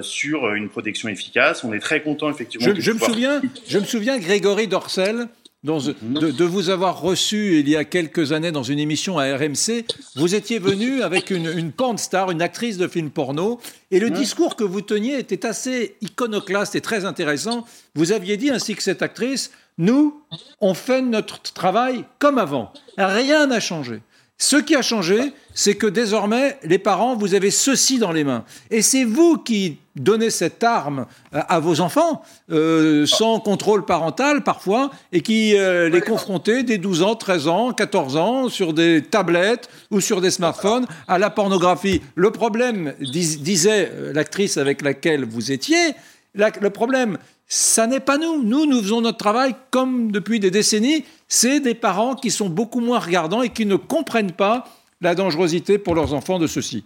sur 0.00 0.52
une 0.54 0.68
protection 0.68 1.08
efficace. 1.08 1.62
On 1.64 1.72
est 1.72 1.78
très 1.78 2.02
content 2.02 2.30
effectivement. 2.30 2.66
Je, 2.74 2.80
je 2.80 2.92
me 2.92 2.98
souviens, 2.98 3.40
je 3.68 3.78
me 3.78 3.84
souviens, 3.84 4.18
Grégory 4.18 4.66
Dorcel, 4.66 5.28
de, 5.64 6.44
vous 6.44 6.70
avoir 6.70 7.00
reçu 7.00 7.58
il 7.58 7.68
y 7.68 7.74
a 7.74 7.84
quelques 7.84 8.32
années 8.32 8.52
dans 8.52 8.62
une 8.62 8.78
émission 8.78 9.18
à 9.18 9.24
RMC. 9.36 9.84
Vous 10.14 10.34
étiez 10.34 10.58
venu 10.58 11.02
avec 11.02 11.30
une, 11.30 11.46
une 11.46 11.72
star, 11.96 12.30
une 12.30 12.42
actrice 12.42 12.78
de 12.78 12.86
film 12.86 13.10
porno, 13.10 13.60
et 13.90 13.98
le 13.98 14.10
discours 14.10 14.54
que 14.54 14.64
vous 14.64 14.82
teniez 14.82 15.18
était 15.18 15.44
assez 15.46 15.96
iconoclaste 16.00 16.76
et 16.76 16.80
très 16.80 17.04
intéressant. 17.04 17.66
Vous 17.94 18.12
aviez 18.12 18.36
dit, 18.36 18.50
ainsi 18.50 18.76
que 18.76 18.82
cette 18.82 19.02
actrice, 19.02 19.50
nous, 19.78 20.22
on 20.60 20.74
fait 20.74 21.02
notre 21.02 21.40
travail 21.42 22.04
comme 22.18 22.38
avant. 22.38 22.72
Rien 22.96 23.46
n'a 23.46 23.60
changé. 23.60 24.00
Ce 24.40 24.54
qui 24.54 24.76
a 24.76 24.82
changé, 24.82 25.32
c'est 25.52 25.74
que 25.74 25.88
désormais, 25.88 26.56
les 26.62 26.78
parents, 26.78 27.16
vous 27.16 27.34
avez 27.34 27.50
ceci 27.50 27.98
dans 27.98 28.12
les 28.12 28.22
mains. 28.22 28.44
Et 28.70 28.82
c'est 28.82 29.02
vous 29.02 29.36
qui 29.36 29.78
donnez 29.96 30.30
cette 30.30 30.62
arme 30.62 31.06
à 31.32 31.58
vos 31.58 31.80
enfants, 31.80 32.22
euh, 32.52 33.04
sans 33.04 33.40
contrôle 33.40 33.84
parental 33.84 34.44
parfois, 34.44 34.90
et 35.10 35.22
qui 35.22 35.56
euh, 35.56 35.88
les 35.88 36.00
confrontez 36.00 36.62
dès 36.62 36.78
12 36.78 37.02
ans, 37.02 37.16
13 37.16 37.48
ans, 37.48 37.72
14 37.72 38.16
ans, 38.16 38.48
sur 38.48 38.74
des 38.74 39.02
tablettes 39.02 39.68
ou 39.90 40.00
sur 40.00 40.20
des 40.20 40.30
smartphones, 40.30 40.86
à 41.08 41.18
la 41.18 41.30
pornographie. 41.30 42.00
Le 42.14 42.30
problème, 42.30 42.94
disait 43.00 43.90
euh, 43.92 44.12
l'actrice 44.12 44.56
avec 44.56 44.82
laquelle 44.82 45.24
vous 45.24 45.50
étiez, 45.50 45.94
le 46.34 46.70
problème, 46.70 47.18
ça 47.48 47.86
n'est 47.86 48.00
pas 48.00 48.18
nous. 48.18 48.42
Nous, 48.42 48.66
nous 48.66 48.82
faisons 48.82 49.00
notre 49.00 49.16
travail 49.16 49.54
comme 49.70 50.12
depuis 50.12 50.38
des 50.38 50.50
décennies. 50.50 51.04
C'est 51.28 51.60
des 51.60 51.74
parents 51.74 52.14
qui 52.14 52.30
sont 52.30 52.50
beaucoup 52.50 52.80
moins 52.80 52.98
regardants 52.98 53.42
et 53.42 53.48
qui 53.48 53.64
ne 53.64 53.76
comprennent 53.76 54.32
pas 54.32 54.64
la 55.00 55.14
dangerosité 55.14 55.78
pour 55.78 55.94
leurs 55.94 56.12
enfants 56.12 56.38
de 56.38 56.46
ceci. 56.46 56.84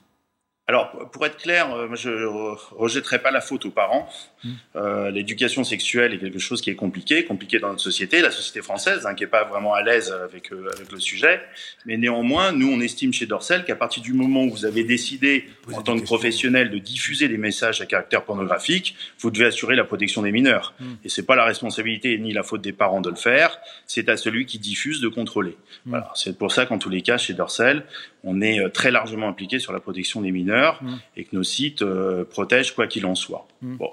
Alors, 0.69 1.11
pour 1.11 1.26
être 1.26 1.38
clair, 1.38 1.75
euh, 1.75 1.88
je 1.97 2.09
ne 2.09 2.76
rejetterai 2.76 3.19
pas 3.19 3.33
la 3.33 3.40
faute 3.40 3.64
aux 3.64 3.73
parents. 3.73 4.09
Mmh. 4.45 4.50
Euh, 4.76 5.11
l'éducation 5.11 5.64
sexuelle 5.64 6.14
est 6.14 6.19
quelque 6.19 6.38
chose 6.38 6.61
qui 6.61 6.71
est 6.71 6.76
compliqué, 6.76 7.25
compliqué 7.25 7.59
dans 7.59 7.71
notre 7.71 7.81
société, 7.81 8.21
la 8.21 8.31
société 8.31 8.62
française, 8.62 9.04
hein, 9.04 9.16
qui 9.16 9.25
n'est 9.25 9.31
pas 9.31 9.42
vraiment 9.42 9.75
à 9.75 9.83
l'aise 9.83 10.12
avec, 10.12 10.52
euh, 10.52 10.71
avec 10.76 10.92
le 10.92 11.00
sujet. 11.00 11.40
Mais 11.85 11.97
néanmoins, 11.97 12.52
nous, 12.52 12.71
on 12.73 12.81
estime 12.81 13.12
chez 13.12 13.26
Dorsel 13.26 13.64
qu'à 13.64 13.75
partir 13.75 14.04
du 14.04 14.12
moment 14.12 14.45
où 14.45 14.50
vous 14.50 14.64
avez 14.64 14.85
décidé, 14.85 15.49
en 15.73 15.83
tant 15.83 15.99
que 15.99 16.04
professionnel, 16.04 16.71
de 16.71 16.78
diffuser 16.78 17.26
des 17.26 17.38
messages 17.38 17.81
à 17.81 17.87
caractère 17.87 18.23
pornographique, 18.23 18.95
vous 19.19 19.33
devez 19.33 19.47
assurer 19.47 19.75
la 19.75 19.85
protection 19.85 20.23
des 20.23 20.31
mineurs. 20.31 20.75
Mmh. 20.78 20.85
Et 21.04 21.09
c'est 21.09 21.26
pas 21.26 21.35
la 21.35 21.45
responsabilité 21.45 22.16
ni 22.19 22.33
la 22.33 22.45
faute 22.45 22.62
des 22.62 22.73
parents 22.73 23.00
de 23.00 23.11
le 23.11 23.16
faire, 23.16 23.59
c'est 23.87 24.09
à 24.09 24.16
celui 24.16 24.47
qui 24.47 24.61
diffuse 24.61 25.00
de 25.00 25.09
contrôler. 25.09 25.57
Mmh. 25.87 25.90
Voilà. 25.90 26.12
C'est 26.14 26.38
pour 26.38 26.52
ça 26.52 26.66
qu'en 26.66 26.78
tous 26.78 26.90
les 26.90 27.02
cas, 27.02 27.19
chez 27.19 27.35
Dorsel, 27.35 27.85
on 28.23 28.40
est 28.40 28.71
très 28.71 28.92
largement 28.92 29.28
impliqué 29.28 29.59
sur 29.59 29.73
la 29.73 29.81
protection 29.81 30.21
des 30.21 30.31
mineurs 30.31 30.51
mmh. 30.52 31.00
et 31.16 31.25
que 31.25 31.37
nos 31.37 31.42
sites 31.42 31.82
euh, 31.82 32.25
protègent 32.25 32.73
quoi 32.73 32.87
qu'il 32.87 33.06
en 33.06 33.14
soit. 33.14 33.47
Mmh. 33.61 33.76
Bon. 33.76 33.90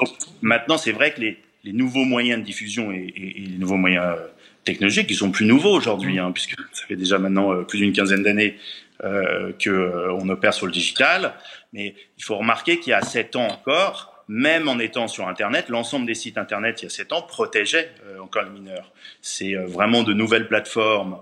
Euh, 0.00 0.06
Maintenant, 0.40 0.78
c'est 0.78 0.92
vrai 0.92 1.12
que 1.14 1.20
les, 1.20 1.38
nouveaux 1.72 2.04
moyens 2.04 2.40
de 2.40 2.44
diffusion 2.44 2.90
et, 2.92 3.12
les 3.16 3.58
nouveaux 3.58 3.76
moyens 3.76 4.16
technologiques 4.64 5.06
qui 5.06 5.14
sont 5.14 5.30
plus 5.30 5.46
nouveaux 5.46 5.74
aujourd'hui, 5.74 6.18
hein, 6.18 6.32
puisque 6.32 6.56
ça 6.72 6.86
fait 6.86 6.96
déjà 6.96 7.18
maintenant 7.18 7.62
plus 7.64 7.78
d'une 7.78 7.92
quinzaine 7.92 8.22
d'années 8.22 8.56
euh, 9.04 9.52
qu'on 9.62 10.28
opère 10.28 10.54
sur 10.54 10.66
le 10.66 10.72
digital. 10.72 11.34
Mais 11.72 11.94
il 12.18 12.24
faut 12.24 12.36
remarquer 12.36 12.78
qu'il 12.78 12.90
y 12.90 12.94
a 12.94 13.02
sept 13.02 13.36
ans 13.36 13.46
encore, 13.46 14.24
même 14.28 14.68
en 14.68 14.78
étant 14.78 15.08
sur 15.08 15.28
Internet, 15.28 15.68
l'ensemble 15.68 16.06
des 16.06 16.14
sites 16.14 16.38
Internet 16.38 16.82
il 16.82 16.84
y 16.84 16.86
a 16.86 16.90
sept 16.90 17.12
ans 17.12 17.22
protégeaient 17.22 17.90
encore 18.20 18.42
les 18.42 18.50
mineurs. 18.50 18.92
C'est 19.20 19.54
vraiment 19.54 20.02
de 20.02 20.12
nouvelles 20.12 20.48
plateformes 20.48 21.18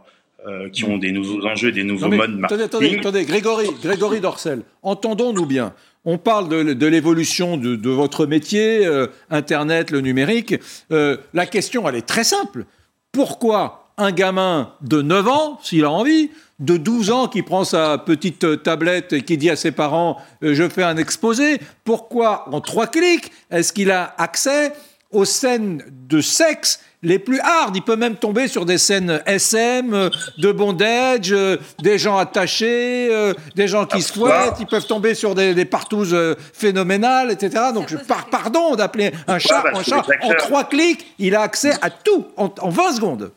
euh, 0.46 0.70
qui 0.70 0.84
ont 0.84 0.96
des 0.96 1.12
nouveaux 1.12 1.46
enjeux, 1.46 1.70
des 1.70 1.84
nouveaux 1.84 2.08
modes 2.08 2.38
marketing. 2.38 2.64
Attendez, 2.64 2.96
attendez, 2.98 3.24
Grégory, 3.24 3.68
Grégory 3.82 4.20
Dorcel, 4.20 4.62
entendons-nous 4.82 5.44
bien. 5.44 5.74
On 6.06 6.16
parle 6.16 6.48
de, 6.48 6.86
l'évolution 6.86 7.58
de, 7.58 7.90
votre 7.90 8.24
métier, 8.24 8.86
euh, 8.86 9.06
Internet, 9.28 9.90
le 9.90 10.00
numérique. 10.00 10.54
Euh, 10.92 11.18
la 11.34 11.44
question, 11.44 11.86
elle 11.86 11.96
est 11.96 12.06
très 12.06 12.24
simple. 12.24 12.64
Pourquoi 13.12 13.90
un 13.98 14.12
gamin 14.12 14.72
de 14.80 15.02
9 15.02 15.28
ans, 15.28 15.60
s'il 15.62 15.84
a 15.84 15.90
envie, 15.90 16.30
de 16.58 16.78
12 16.78 17.10
ans 17.10 17.28
qui 17.28 17.42
prend 17.42 17.64
sa 17.64 17.98
petite 17.98 18.62
tablette 18.62 19.12
et 19.12 19.20
qui 19.22 19.36
dit 19.36 19.50
à 19.50 19.56
ses 19.56 19.72
parents 19.72 20.16
je 20.40 20.66
fais 20.70 20.84
un 20.84 20.96
exposé, 20.96 21.58
pourquoi 21.84 22.48
en 22.50 22.62
trois 22.62 22.86
clics 22.86 23.30
est-ce 23.50 23.74
qu'il 23.74 23.90
a 23.90 24.14
accès 24.16 24.72
aux 25.10 25.26
scènes 25.26 25.84
de 26.08 26.20
sexe 26.20 26.80
les 27.02 27.18
plus 27.18 27.40
hard. 27.40 27.76
Il 27.76 27.82
peut 27.82 27.96
même 27.96 28.16
tomber 28.16 28.48
sur 28.48 28.66
des 28.66 28.78
scènes 28.78 29.22
SM, 29.26 30.10
de 30.38 30.52
bondage, 30.52 31.32
euh, 31.32 31.56
des 31.80 31.98
gens 31.98 32.16
attachés, 32.16 33.08
euh, 33.10 33.34
des 33.54 33.68
gens 33.68 33.86
qui 33.86 34.02
se 34.02 34.12
fouettent. 34.12 34.56
Ils 34.60 34.66
peuvent 34.66 34.86
tomber 34.86 35.14
sur 35.14 35.34
des, 35.34 35.54
des 35.54 35.64
partouzes 35.64 36.14
euh, 36.14 36.34
phénoménales, 36.52 37.30
etc. 37.30 37.64
Donc, 37.74 37.88
je 37.88 37.96
par, 37.96 38.28
pardon 38.28 38.74
d'appeler 38.76 39.12
un 39.26 39.38
chat 39.38 39.64
un 39.72 39.82
chat. 39.82 40.04
En 40.22 40.34
trois 40.34 40.64
clics, 40.64 41.06
il 41.18 41.34
a 41.34 41.42
accès 41.42 41.72
à 41.82 41.90
tout 41.90 42.28
en, 42.36 42.50
20 42.68 42.92
secondes. 42.92 43.32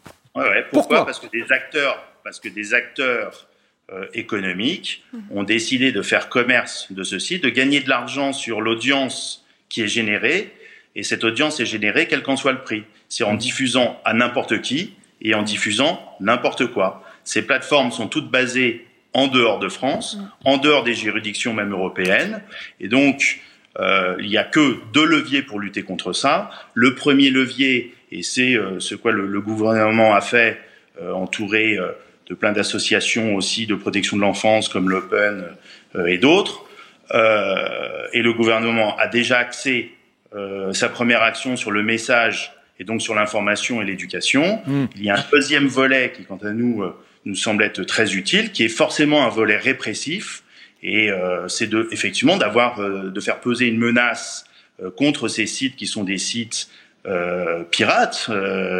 Pourquoi, 0.71 1.05
Parce 1.05 1.19
que 1.19 1.27
des 1.27 1.51
acteurs, 1.51 2.03
parce 2.23 2.39
que 2.39 2.49
des 2.49 2.73
acteurs 2.73 3.47
économiques 4.13 5.03
ont 5.29 5.43
décidé 5.43 5.91
de 5.91 6.01
faire 6.01 6.29
commerce 6.29 6.91
de 6.91 7.03
ceci, 7.03 7.39
de 7.39 7.49
gagner 7.49 7.81
de 7.81 7.89
l'argent 7.89 8.33
sur 8.33 8.61
l'audience 8.61 9.45
qui 9.69 9.83
est 9.83 9.87
générée 9.87 10.51
et 10.95 11.03
cette 11.03 11.23
audience 11.23 11.59
est 11.59 11.65
générée 11.65 12.07
quel 12.07 12.21
qu'en 12.21 12.37
soit 12.37 12.51
le 12.51 12.61
prix. 12.61 12.83
C'est 13.09 13.23
en 13.23 13.33
diffusant 13.33 13.99
à 14.05 14.13
n'importe 14.13 14.61
qui 14.61 14.93
et 15.21 15.33
en 15.33 15.43
diffusant 15.43 15.99
n'importe 16.19 16.67
quoi. 16.67 17.03
Ces 17.23 17.45
plateformes 17.45 17.91
sont 17.91 18.07
toutes 18.07 18.29
basées 18.29 18.85
en 19.13 19.27
dehors 19.27 19.59
de 19.59 19.69
France, 19.69 20.17
en 20.43 20.57
dehors 20.57 20.83
des 20.83 20.93
juridictions 20.93 21.53
même 21.53 21.71
européennes. 21.71 22.41
Et 22.79 22.87
donc, 22.87 23.39
euh, 23.79 24.15
il 24.19 24.27
n'y 24.27 24.37
a 24.37 24.43
que 24.43 24.77
deux 24.91 25.05
leviers 25.05 25.41
pour 25.41 25.59
lutter 25.59 25.83
contre 25.83 26.13
ça. 26.13 26.49
Le 26.73 26.95
premier 26.95 27.29
levier, 27.29 27.93
et 28.11 28.23
c'est 28.23 28.55
euh, 28.55 28.79
ce 28.79 28.95
que 28.95 29.09
le, 29.09 29.41
gouvernement 29.41 30.13
a 30.13 30.21
fait, 30.21 30.59
euh, 31.01 31.11
entouré 31.13 31.77
de 32.27 32.35
plein 32.35 32.51
d'associations 32.51 33.35
aussi 33.35 33.65
de 33.65 33.75
protection 33.75 34.17
de 34.17 34.21
l'enfance 34.21 34.69
comme 34.69 34.89
l'Open 34.89 35.45
et 36.07 36.17
d'autres, 36.17 36.65
et 37.11 38.21
le 38.21 38.33
gouvernement 38.33 38.97
a 38.97 39.07
déjà 39.07 39.37
axé 39.37 39.91
euh, 39.91 40.02
sa 40.71 40.89
première 40.89 41.21
action 41.21 41.55
sur 41.55 41.71
le 41.71 41.83
message 41.83 42.53
et 42.79 42.83
donc 42.83 43.01
sur 43.01 43.15
l'information 43.15 43.81
et 43.81 43.85
l'éducation. 43.85 44.61
Hmm. 44.65 44.85
Il 44.95 45.03
y 45.03 45.09
a 45.09 45.17
un 45.17 45.25
deuxième 45.31 45.67
volet 45.67 46.11
qui, 46.15 46.23
quant 46.23 46.39
à 46.43 46.51
nous, 46.51 46.83
euh, 46.83 46.95
nous 47.25 47.35
semble 47.35 47.63
être 47.63 47.83
très 47.83 48.15
utile, 48.15 48.51
qui 48.51 48.63
est 48.63 48.69
forcément 48.69 49.25
un 49.25 49.29
volet 49.29 49.57
répressif. 49.57 50.43
Et 50.81 51.09
euh, 51.11 51.47
c'est 51.47 51.67
de, 51.67 51.87
effectivement 51.91 52.37
d'avoir, 52.37 52.79
de 52.79 53.19
faire 53.21 53.39
peser 53.39 53.67
une 53.67 53.77
menace 53.77 54.45
contre 54.97 55.29
ces 55.29 55.45
sites 55.45 55.75
qui 55.75 55.87
sont 55.87 56.03
des 56.03 56.17
sites 56.17 56.69
pirates, 57.71 58.29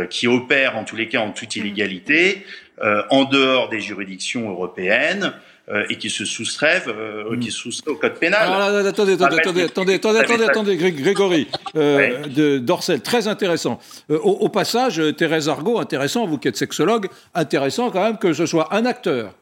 qui 0.10 0.28
opèrent 0.28 0.78
en 0.78 0.84
tous 0.84 0.96
les 0.96 1.08
cas 1.08 1.20
en 1.20 1.32
toute 1.32 1.56
illégalité, 1.56 2.46
en 2.82 3.26
dehors 3.26 3.70
des 3.70 3.80
juridictions 3.80 4.50
européennes. 4.50 5.34
Euh, 5.70 5.86
et 5.90 5.98
qui 5.98 6.10
se 6.10 6.26
soustraivent, 6.26 6.90
euh, 6.90 7.40
qui 7.40 7.56
au 7.88 7.96
code 7.96 8.16
pénal. 8.16 8.50
attendez, 8.86 9.14
attendez, 9.14 9.14
attendez, 9.14 9.64
attendez, 9.64 9.94
attendez, 10.20 10.44
attendez, 10.44 10.76
Grégory, 10.76 11.48
euh, 11.78 12.28
de 12.28 12.58
Dorcel, 12.58 13.00
très 13.00 13.30
intéressant. 13.30 13.80
Au, 14.10 14.50
passage, 14.50 15.02
Thérèse 15.16 15.48
Argot, 15.48 15.80
intéressant, 15.80 16.26
vous 16.28 16.38
qui 16.38 16.50
êtes 16.50 16.58
sexologue, 16.58 17.08
intéressant 17.34 17.92
quand 17.92 18.04
même 18.04 18.18
que 18.18 18.34
ce 18.34 18.46
soit 18.46 18.76
un 18.76 18.86
acteur 18.86 19.36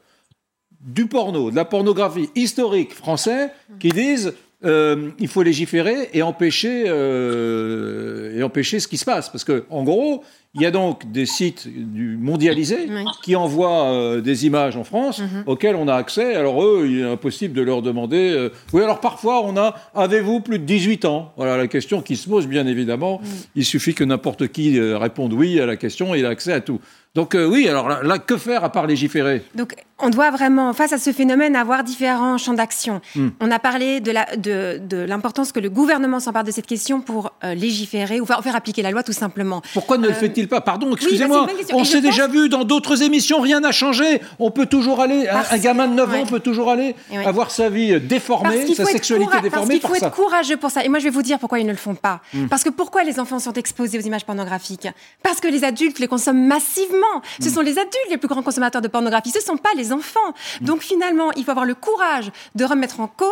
du 0.80 1.06
porno, 1.06 1.50
de 1.50 1.56
la 1.56 1.64
pornographie 1.64 2.30
historique 2.36 2.94
français, 2.94 3.48
qui 3.80 3.88
dise 3.88 4.32
il 4.64 5.28
faut 5.28 5.42
légiférer 5.42 6.08
et 6.12 6.22
empêcher, 6.22 6.84
et 6.86 8.42
empêcher 8.44 8.78
ce 8.78 8.86
qui 8.86 8.96
se 8.96 9.04
passe. 9.04 9.28
Parce 9.28 9.42
que, 9.42 9.64
en 9.70 9.82
gros, 9.82 10.22
il 10.54 10.60
y 10.60 10.66
a 10.66 10.70
donc 10.70 11.10
des 11.10 11.24
sites 11.24 11.66
du 11.66 12.18
mondialisés 12.18 12.86
qui 13.22 13.36
envoient 13.36 13.84
euh, 13.84 14.20
des 14.20 14.44
images 14.44 14.76
en 14.76 14.84
France 14.84 15.20
mhm. 15.20 15.44
auxquelles 15.46 15.76
on 15.76 15.88
a 15.88 15.94
accès. 15.94 16.34
Alors 16.34 16.62
eux, 16.62 16.86
il 16.86 17.00
est 17.00 17.10
impossible 17.10 17.54
de 17.54 17.62
leur 17.62 17.80
demander. 17.80 18.30
Euh, 18.36 18.50
oui, 18.74 18.82
alors 18.82 19.00
parfois 19.00 19.42
on 19.44 19.56
a 19.56 19.74
avez-vous 19.94 20.40
plus 20.40 20.58
de 20.58 20.64
18 20.64 21.06
ans? 21.06 21.32
Voilà 21.38 21.56
la 21.56 21.68
question 21.68 22.02
qui 22.02 22.16
se 22.16 22.28
pose 22.28 22.46
bien 22.46 22.66
évidemment. 22.66 23.22
Il 23.54 23.64
suffit 23.64 23.94
que 23.94 24.04
n'importe 24.04 24.48
qui 24.48 24.78
euh, 24.78 24.98
réponde 24.98 25.32
oui 25.32 25.58
à 25.58 25.64
la 25.64 25.76
question 25.76 26.14
et 26.14 26.18
il 26.18 26.26
a 26.26 26.28
accès 26.28 26.52
à 26.52 26.60
tout. 26.60 26.80
Donc 27.14 27.36
oui, 27.36 27.68
alors 27.68 28.02
là, 28.02 28.18
que 28.18 28.38
faire 28.38 28.64
à 28.64 28.72
part 28.72 28.86
légiférer? 28.86 29.42
Donc 29.54 29.74
on 29.98 30.08
doit 30.08 30.30
vraiment, 30.30 30.72
face 30.72 30.94
à 30.94 30.98
ce 30.98 31.12
phénomène, 31.12 31.56
avoir 31.56 31.84
différents 31.84 32.38
champs 32.38 32.54
d'action. 32.54 33.02
Hmm. 33.14 33.28
On 33.38 33.50
a 33.50 33.58
parlé 33.58 34.00
de 34.00 35.04
l'importance 35.04 35.48
de, 35.48 35.52
que 35.52 35.60
le 35.60 35.68
gouvernement 35.68 36.20
s'empare 36.20 36.44
de 36.44 36.50
cette 36.50 36.66
question 36.66 37.02
pour 37.02 37.34
légiférer 37.42 38.18
ou 38.18 38.24
faire, 38.24 38.42
faire, 38.42 38.56
appliquer 38.56 38.80
la 38.80 38.90
loi 38.90 39.02
tout 39.02 39.12
simplement. 39.12 39.60
Pourquoi 39.74 39.98
ne 39.98 40.08
le 40.08 40.14
fait-il 40.14 40.41
pas 40.46 40.60
Pardon, 40.60 40.92
excusez-moi. 40.94 41.46
on 41.72 41.84
s'est 41.84 42.00
déjà 42.00 42.26
vu 42.26 42.48
dans 42.48 42.64
d'autres 42.64 43.02
émissions, 43.02 43.40
rien 43.40 43.60
n'a 43.60 43.72
changé. 43.72 44.20
On 44.38 44.50
peut 44.50 44.66
toujours 44.66 45.00
aller, 45.00 45.28
un, 45.28 45.58
gamin 45.58 45.88
de 45.88 45.94
9 45.94 46.14
ans 46.14 46.26
peut 46.26 46.40
toujours 46.40 46.70
aller 46.70 46.94
avoir 47.24 47.50
sa 47.50 47.68
vie 47.68 48.00
déformée, 48.00 48.72
sa 48.74 48.84
sexualité 48.84 49.40
déformée. 49.42 49.78
Parce 49.80 49.92
qu'il 49.92 50.00
faut 50.00 50.06
être 50.06 50.14
courageux 50.14 50.56
pour 50.56 50.70
ça. 50.70 50.84
Et 50.84 50.88
moi, 50.88 50.98
je 50.98 51.04
vais 51.04 51.10
vous 51.10 51.22
dire 51.22 51.38
pourquoi 51.38 51.58
ils 51.58 51.66
ne 51.66 51.72
le 51.72 51.78
font 51.78 51.94
pas. 51.94 52.20
Hmm. 52.32 52.46
Parce 52.46 52.62
que 52.64 52.70
pourquoi 52.70 53.04
les 53.04 53.18
enfants 53.20 53.38
sont 53.38 53.52
exposés 53.54 53.98
aux 53.98 54.02
images 54.02 54.24
pornographiques? 54.24 54.88
Parce 55.22 55.40
que 55.40 55.48
les 55.48 55.64
adultes 55.64 55.98
les 55.98 56.08
consomment 56.08 56.46
massivement. 56.46 57.22
Ce 57.40 57.48
hmm. 57.48 57.52
sont 57.52 57.60
les 57.60 57.78
adultes 57.78 58.10
les 58.10 58.16
plus 58.16 58.28
grands 58.28 58.42
consommateurs 58.42 58.82
de 58.82 58.88
pornographie. 58.88 59.30
Ce 59.30 59.38
ne 59.38 59.42
sont 59.42 59.56
pas 59.56 59.70
les 59.76 59.92
enfants. 59.92 60.20
Hmm. 60.60 60.64
Donc 60.66 60.82
finalement, 60.82 61.30
il 61.36 61.44
faut 61.44 61.50
avoir 61.50 61.66
le 61.66 61.74
courage 61.74 62.30
de 62.54 62.64
remettre 62.64 63.00
en 63.00 63.08
cause 63.08 63.28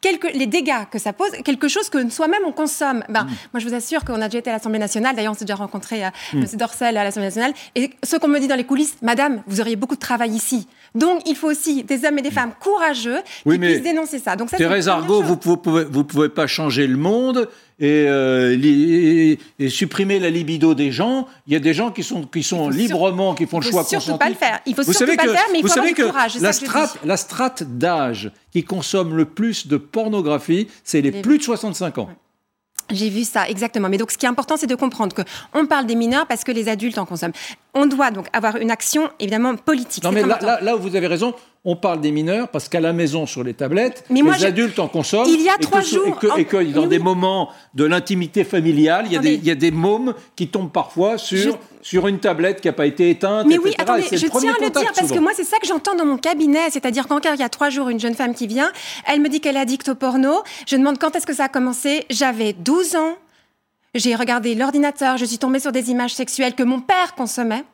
quelques, 0.00 0.32
les 0.34 0.46
dégâts 0.46 0.86
que 0.90 0.98
ça 0.98 1.12
pose, 1.12 1.30
quelque 1.44 1.68
chose 1.68 1.88
que 1.88 2.08
soi-même 2.10 2.42
on 2.46 2.52
consomme. 2.52 3.02
Ben, 3.08 3.26
Moi, 3.52 3.60
je 3.60 3.68
vous 3.68 3.74
assure 3.74 4.04
qu'on 4.04 4.20
a 4.20 4.28
déjà 4.28 4.38
été 4.38 4.50
à 4.50 4.54
l'Assemblée 4.54 4.78
nationale. 4.78 5.16
D'ailleurs, 5.16 5.32
on 5.32 5.36
s'est 5.36 5.44
déjà 5.44 5.56
rencontré 5.56 6.04
euh, 6.04 6.10
M. 6.52 6.58
Dorsel 6.58 6.96
à 6.96 7.04
l'Assemblée 7.04 7.26
nationale. 7.26 7.52
Et 7.74 7.90
ce 8.02 8.16
qu'on 8.16 8.28
me 8.28 8.38
dit 8.38 8.48
dans 8.48 8.56
les 8.56 8.64
coulisses, 8.64 8.96
Madame, 9.02 9.42
vous 9.46 9.60
auriez 9.60 9.76
beaucoup 9.76 9.94
de 9.94 10.00
travail 10.00 10.30
ici. 10.30 10.66
Donc, 10.94 11.20
il 11.26 11.36
faut 11.36 11.50
aussi 11.50 11.84
des 11.84 12.04
hommes 12.06 12.18
et 12.18 12.22
des 12.22 12.30
femmes 12.30 12.52
courageux 12.58 13.18
qui 13.42 13.58
puissent 13.58 13.82
dénoncer 13.82 14.18
ça. 14.18 14.34
Donc, 14.36 14.50
ça 14.50 14.56
Thérèse 14.56 14.88
Argot, 14.88 15.22
vous 15.22 15.32
ne 15.32 15.56
pouvez, 15.56 15.84
vous 15.84 16.04
pouvez 16.04 16.28
pas 16.28 16.46
changer 16.46 16.86
le 16.86 16.96
monde 16.96 17.48
euh, 17.82 18.56
et, 18.62 19.38
et, 19.58 19.68
supprimer 19.68 20.18
la 20.18 20.30
libido 20.30 20.74
des 20.74 20.90
gens. 20.90 21.26
Il 21.46 21.52
y 21.52 21.56
a 21.56 21.60
des 21.60 21.74
gens 21.74 21.90
qui 21.90 22.02
sont, 22.02 22.22
qui 22.22 22.42
sont 22.42 22.70
librement, 22.70 23.34
qui 23.34 23.46
font 23.46 23.58
le 23.58 23.64
choix 23.64 23.82
consenti. 23.82 23.96
Il 23.96 24.12
faut 24.12 24.18
pas 24.18 24.28
le 24.30 24.34
faire. 24.34 24.60
Il 24.64 24.74
faut 24.74 24.82
vous 24.82 24.92
surtout 24.94 25.16
pas 25.16 25.26
le 25.26 25.32
faire, 25.32 25.46
mais 25.52 25.58
il 25.58 25.66
faut 25.66 25.72
avoir 25.72 25.86
du 25.86 25.94
courage. 25.94 26.40
La 26.40 26.52
strate, 26.54 26.96
la 27.04 27.16
strate 27.18 27.62
d'âge 27.76 28.30
qui 28.50 28.64
consomme 28.64 29.14
le 29.14 29.26
plus 29.26 29.66
de 29.66 29.76
pornographie, 29.76 30.68
c'est 30.84 31.02
les, 31.02 31.10
plus 31.10 31.36
de 31.36 31.42
65 31.42 31.98
ans. 31.98 32.08
J'ai 32.90 33.08
vu 33.08 33.24
ça, 33.24 33.48
exactement. 33.48 33.88
Mais 33.88 33.98
donc, 33.98 34.10
ce 34.10 34.18
qui 34.18 34.26
est 34.26 34.28
important, 34.28 34.56
c'est 34.56 34.66
de 34.66 34.74
comprendre 34.74 35.14
qu'on 35.14 35.66
parle 35.66 35.86
des 35.86 35.96
mineurs 35.96 36.26
parce 36.26 36.44
que 36.44 36.52
les 36.52 36.68
adultes 36.68 36.98
en 36.98 37.06
consomment. 37.06 37.32
On 37.74 37.86
doit 37.86 38.10
donc 38.10 38.26
avoir 38.32 38.56
une 38.56 38.70
action, 38.70 39.10
évidemment, 39.18 39.56
politique. 39.56 40.04
Non, 40.04 40.12
mais 40.12 40.22
là, 40.22 40.60
là, 40.62 40.76
où 40.76 40.80
vous 40.80 40.94
avez 40.96 41.06
raison, 41.06 41.34
on 41.68 41.74
parle 41.74 42.00
des 42.00 42.12
mineurs 42.12 42.48
parce 42.48 42.68
qu'à 42.68 42.78
la 42.78 42.92
maison, 42.92 43.26
sur 43.26 43.42
les 43.42 43.52
tablettes, 43.52 44.04
les 44.08 44.44
adultes 44.44 44.78
en 44.78 44.86
consomment. 44.86 45.28
Il 45.28 45.42
y 45.42 45.48
a 45.48 45.58
trois 45.58 45.80
jours. 45.80 46.16
Et 46.38 46.44
que, 46.44 46.62
dans 46.72 46.86
des 46.86 47.00
moments 47.00 47.50
de 47.74 47.84
l'intimité 47.84 48.44
familiale, 48.44 49.06
il 49.06 49.12
y, 49.12 49.16
a 49.16 49.18
des, 49.18 49.34
il 49.34 49.44
y, 49.44 49.50
a 49.50 49.56
des, 49.56 49.72
mômes 49.72 50.14
qui 50.36 50.46
tombent 50.46 50.70
parfois 50.70 51.18
sur, 51.18 51.58
sur 51.82 52.06
une 52.06 52.20
tablette 52.20 52.60
qui 52.60 52.68
n'a 52.68 52.72
pas 52.72 52.86
été 52.86 53.10
éteinte. 53.10 53.46
Mais 53.48 53.58
oui, 53.58 53.74
attendez, 53.76 54.04
je 54.12 54.26
tiens 54.28 54.54
à 54.58 54.64
le 54.64 54.70
dire 54.70 54.92
parce 54.94 55.10
que 55.10 55.18
moi, 55.18 55.32
c'est 55.34 55.44
ça 55.44 55.58
que 55.58 55.66
j'entends 55.66 55.96
dans 55.96 56.06
mon 56.06 56.18
cabinet. 56.18 56.70
C'est-à-dire 56.70 57.08
qu'en 57.08 57.18
il 57.18 57.40
y 57.40 57.42
a 57.42 57.48
trois 57.48 57.68
jours, 57.68 57.88
une 57.88 57.98
jeune 57.98 58.14
femme 58.14 58.34
qui 58.34 58.46
vient, 58.46 58.70
elle 59.04 59.20
me 59.20 59.28
dit 59.28 59.40
qu'elle 59.40 59.56
est 59.56 59.60
addict 59.60 59.88
au 59.88 59.96
porno. 59.96 60.44
Je 60.68 60.76
demande 60.76 60.98
quand 60.98 61.16
est-ce 61.16 61.26
que 61.26 61.34
ça 61.34 61.44
a 61.44 61.48
commencé. 61.48 62.06
J'avais 62.10 62.52
12 62.52 62.94
ans. 62.94 63.16
J'ai 63.96 64.14
regardé 64.14 64.54
l'ordinateur, 64.54 65.16
je 65.16 65.24
suis 65.24 65.38
tombée 65.38 65.58
sur 65.58 65.72
des 65.72 65.90
images 65.90 66.14
sexuelles 66.14 66.54
que 66.54 66.62
mon 66.62 66.80
père 66.80 67.14
consommait. 67.16 67.64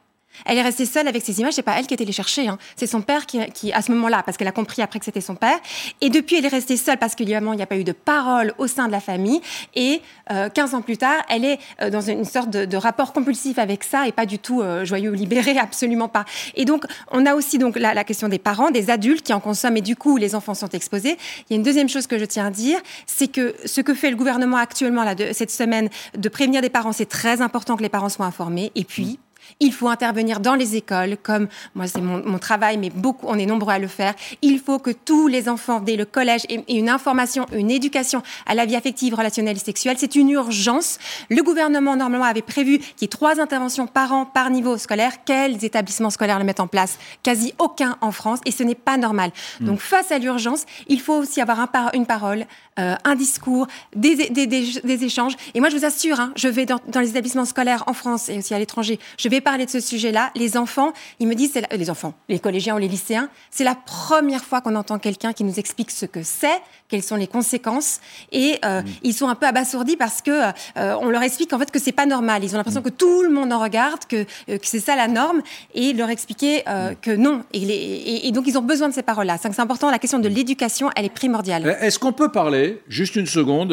Elle 0.45 0.59
est 0.59 0.62
restée 0.62 0.87
seule 0.87 1.09
avec 1.09 1.25
ces 1.25 1.41
images. 1.41 1.55
C'est 1.55 1.62
pas 1.62 1.79
elle 1.79 1.87
qui 1.87 1.95
était 1.95 2.05
les 2.05 2.12
chercher. 2.12 2.49
Hein. 2.49 2.59
C'est 2.77 2.87
son 2.87 3.03
père 3.03 3.27
qui, 3.27 3.73
à 3.73 3.83
ce 3.83 3.93
moment-là, 3.93 4.23
parce 4.25 4.37
qu'elle 4.37 4.49
a 4.49 4.53
compris 4.53 4.83
après 4.83 4.99
que 4.99 5.05
c'était 5.05 5.21
son 5.21 5.35
père. 5.35 5.59
Et 6.01 6.11
depuis, 6.11 6.37
elle 6.37 6.45
est 6.45 6.49
restée 6.49 6.77
seule 6.77 6.99
parce 6.99 7.15
qu'il 7.15 7.27
n'y 7.27 7.35
a 7.35 7.67
pas 7.67 7.77
eu 7.77 7.85
de 7.85 7.93
parole 7.93 8.55
au 8.59 8.67
sein 8.67 8.87
de 8.87 8.93
la 8.93 9.01
famille. 9.01 9.41
Et 9.75 10.01
15 10.29 10.75
euh, 10.75 10.77
ans 10.77 10.83
plus 10.83 10.97
tard, 10.97 11.23
elle 11.29 11.45
est 11.45 11.59
euh, 11.81 11.91
dans 11.91 12.01
une 12.01 12.25
sorte 12.25 12.51
de, 12.51 12.77
rapport 12.77 13.12
compulsif 13.12 13.59
avec 13.59 13.85
ça 13.85 14.09
et 14.09 14.12
pas 14.12 14.27
du 14.27 14.39
tout 14.39 14.61
euh, 14.61 14.85
joyeux 14.85 15.11
ou 15.11 15.15
libéré, 15.15 15.57
absolument 15.59 16.09
pas. 16.09 16.25
Et 16.55 16.65
donc, 16.65 16.85
on 17.11 17.27
a 17.27 17.35
aussi 17.35 17.59
donc 17.59 17.79
la, 17.79 17.95
la, 17.95 18.05
question 18.05 18.29
des 18.29 18.39
parents, 18.39 18.71
des 18.71 18.91
adultes 18.91 19.25
qui 19.25 19.33
en 19.33 19.41
consomment 19.41 19.77
et 19.77 19.83
du 19.83 19.95
coup, 19.95 20.17
les 20.17 20.35
enfants 20.35 20.55
sont 20.55 20.69
exposés. 20.71 21.17
Il 21.49 21.53
y 21.53 21.55
a 21.55 21.57
une 21.57 21.62
deuxième 21.62 21.89
chose 21.89 22.07
que 22.07 22.19
je 22.19 22.25
tiens 22.25 22.47
à 22.47 22.51
dire, 22.51 22.81
c'est 23.07 23.29
que 23.29 23.55
ce 23.65 23.81
que 23.81 23.95
fait 23.95 24.11
le 24.11 24.17
gouvernement 24.17 24.57
actuellement 24.57 25.05
là, 25.05 25.15
de, 25.15 25.33
cette 25.33 25.51
semaine, 25.51 25.89
de 26.17 26.29
prévenir 26.29 26.62
des 26.62 26.71
parents, 26.71 26.93
c'est 26.93 27.09
très 27.09 27.41
important 27.41 27.77
que 27.77 27.83
les 27.83 27.89
parents 27.89 28.09
soient 28.09 28.27
informés. 28.27 28.73
Et 28.75 28.85
puis, 28.85 29.19
Il 29.61 29.73
faut 29.73 29.89
intervenir 29.89 30.41
dans 30.41 30.55
les 30.55 30.77
écoles, 30.77 31.17
comme 31.23 31.49
moi 31.75 31.87
c'est 31.87 32.01
mon, 32.01 32.39
travail, 32.39 32.79
mais 32.79 32.91
beaucoup, 32.91 33.27
on 33.29 33.39
est 33.39 33.47
nombreux 33.47 33.75
à 33.75 33.79
le 33.79 33.87
faire. 33.87 34.15
Il 34.41 34.59
faut 34.59 34.79
que 34.79 34.91
tous 34.91 35.29
les 35.29 35.49
enfants 35.49 35.81
dès 35.81 35.97
le 35.97 36.05
collège 36.05 36.43
aient 36.49 36.65
une 36.69 36.89
information, 36.89 37.47
une 37.53 37.71
éducation 37.71 38.23
à 38.47 38.55
la 38.55 38.67
vie 38.67 38.77
affective, 38.77 39.15
relationnelle 39.15 39.57
et 39.57 39.61
sexuelle. 39.61 39.97
C'est 39.99 40.17
une 40.17 40.31
urgence. 40.31 40.99
Le 41.31 41.43
gouvernement 41.43 41.97
normalement 41.97 42.25
avait 42.25 42.43
prévu 42.43 42.79
qu'il 42.79 43.03
y 43.03 43.05
ait 43.05 43.09
trois 43.09 43.41
interventions 43.41 43.87
par 43.87 44.13
an 44.13 44.25
par 44.25 44.51
niveau 44.51 44.77
scolaire. 44.79 45.25
Quels 45.25 45.65
établissements 45.65 46.11
scolaires 46.11 46.39
le 46.39 46.45
mettent 46.45 46.61
en 46.61 46.67
place? 46.67 46.99
Quasi 47.23 47.55
aucun 47.59 47.97
en 48.01 48.13
France, 48.13 48.41
et 48.45 48.51
ce 48.51 48.63
n'est 48.63 48.75
pas 48.75 48.97
normal. 48.97 49.31
Hmm. 49.61 49.67
Donc 49.67 49.81
face 49.81 50.11
à 50.11 50.19
l'urgence, 50.19 50.65
il 50.89 51.01
faut 51.01 51.15
aussi 51.15 51.41
avoir 51.41 51.61
un 51.61 51.69
une 51.93 52.07
parole, 52.07 52.47
euh, 52.79 52.95
un 53.05 53.15
discours, 53.15 53.67
des, 53.95 54.15
des, 54.31 54.47
des, 54.47 55.05
échanges. 55.05 55.35
Et 55.55 55.61
moi, 55.61 55.69
je 55.69 55.77
vous 55.77 55.85
assure, 55.85 56.21
hein, 56.21 56.33
je 56.37 56.49
vais 56.49 56.67
dans, 56.67 56.81
dans 56.89 57.01
les 57.01 57.11
établissements 57.11 57.45
scolaires 57.45 57.85
en 57.87 57.93
France 57.93 58.29
et 58.29 58.39
aussi 58.39 58.55
à 58.55 58.59
l'étranger. 58.59 58.99
Je 59.19 59.29
vais 59.29 59.32
parler 59.41 59.67
de 59.67 59.71
ce 59.71 59.81
sujet-là. 59.81 60.31
Les 60.35 60.57
enfants, 60.57 60.93
ils 61.21 61.27
me 61.27 61.35
disent, 61.35 61.53
les 61.71 61.91
enfants, 61.91 62.15
les 62.29 62.39
collégiens 62.39 62.75
ou 62.75 62.79
les 62.79 62.89
lycéens, 62.89 63.29
c'est 63.51 63.65
la 63.65 63.75
première 63.75 64.45
fois 64.45 64.61
qu'on 64.61 64.75
entend 64.75 64.99
quelqu'un 64.99 65.33
qui 65.33 65.45
nous 65.45 65.59
explique 65.59 65.91
ce 65.91 66.07
que 66.07 66.23
c'est, 66.23 66.61
quelles 66.89 67.03
sont 67.03 67.17
les 67.17 67.27
conséquences, 67.27 68.01
et 68.33 68.59
euh, 68.65 68.83
mm. 68.83 68.87
ils 69.03 69.15
sont 69.15 69.29
un 69.29 69.35
peu 69.35 69.47
abasourdis 69.47 69.97
parce 69.97 70.21
que 70.21 70.31
euh, 70.31 70.95
on 71.01 71.09
leur 71.09 71.23
explique 71.23 71.53
en 71.53 71.59
fait 71.59 71.71
que 71.71 71.79
c'est 71.79 71.93
pas 71.93 72.07
normal. 72.07 72.45
Ils 72.45 72.55
ont 72.55 72.59
l'impression 72.59 72.81
mm. 72.81 72.85
que 72.85 72.91
tout 72.91 73.23
le 73.23 73.31
monde 73.31 73.53
en 73.53 73.61
regarde, 73.61 74.05
que, 74.07 74.27
euh, 74.49 74.59
que 74.59 74.67
c'est 74.67 74.81
ça 74.81 74.95
la 74.97 75.09
norme, 75.09 75.43
et 75.75 75.93
leur 75.93 76.11
expliquer 76.11 76.62
mm. 76.67 76.97
que 77.01 77.17
non. 77.17 77.45
Et, 77.53 78.29
et, 78.29 78.33
donc 78.33 78.45
ils 78.47 78.59
ont 78.59 78.62
besoin 78.62 78.89
de 78.89 78.95
ces 78.95 79.03
paroles-là. 79.03 79.39
C'est 79.41 79.61
important. 79.61 79.91
La 79.91 79.99
question 79.99 80.19
de 80.19 80.29
l'éducation, 80.29 80.91
elle 80.97 81.07
est 81.07 81.15
primordiale. 81.15 81.79
Est-ce 81.81 81.99
qu'on 81.99 82.12
peut 82.12 82.31
parler, 82.31 82.83
juste 82.89 83.17
une 83.17 83.27
seconde, 83.27 83.73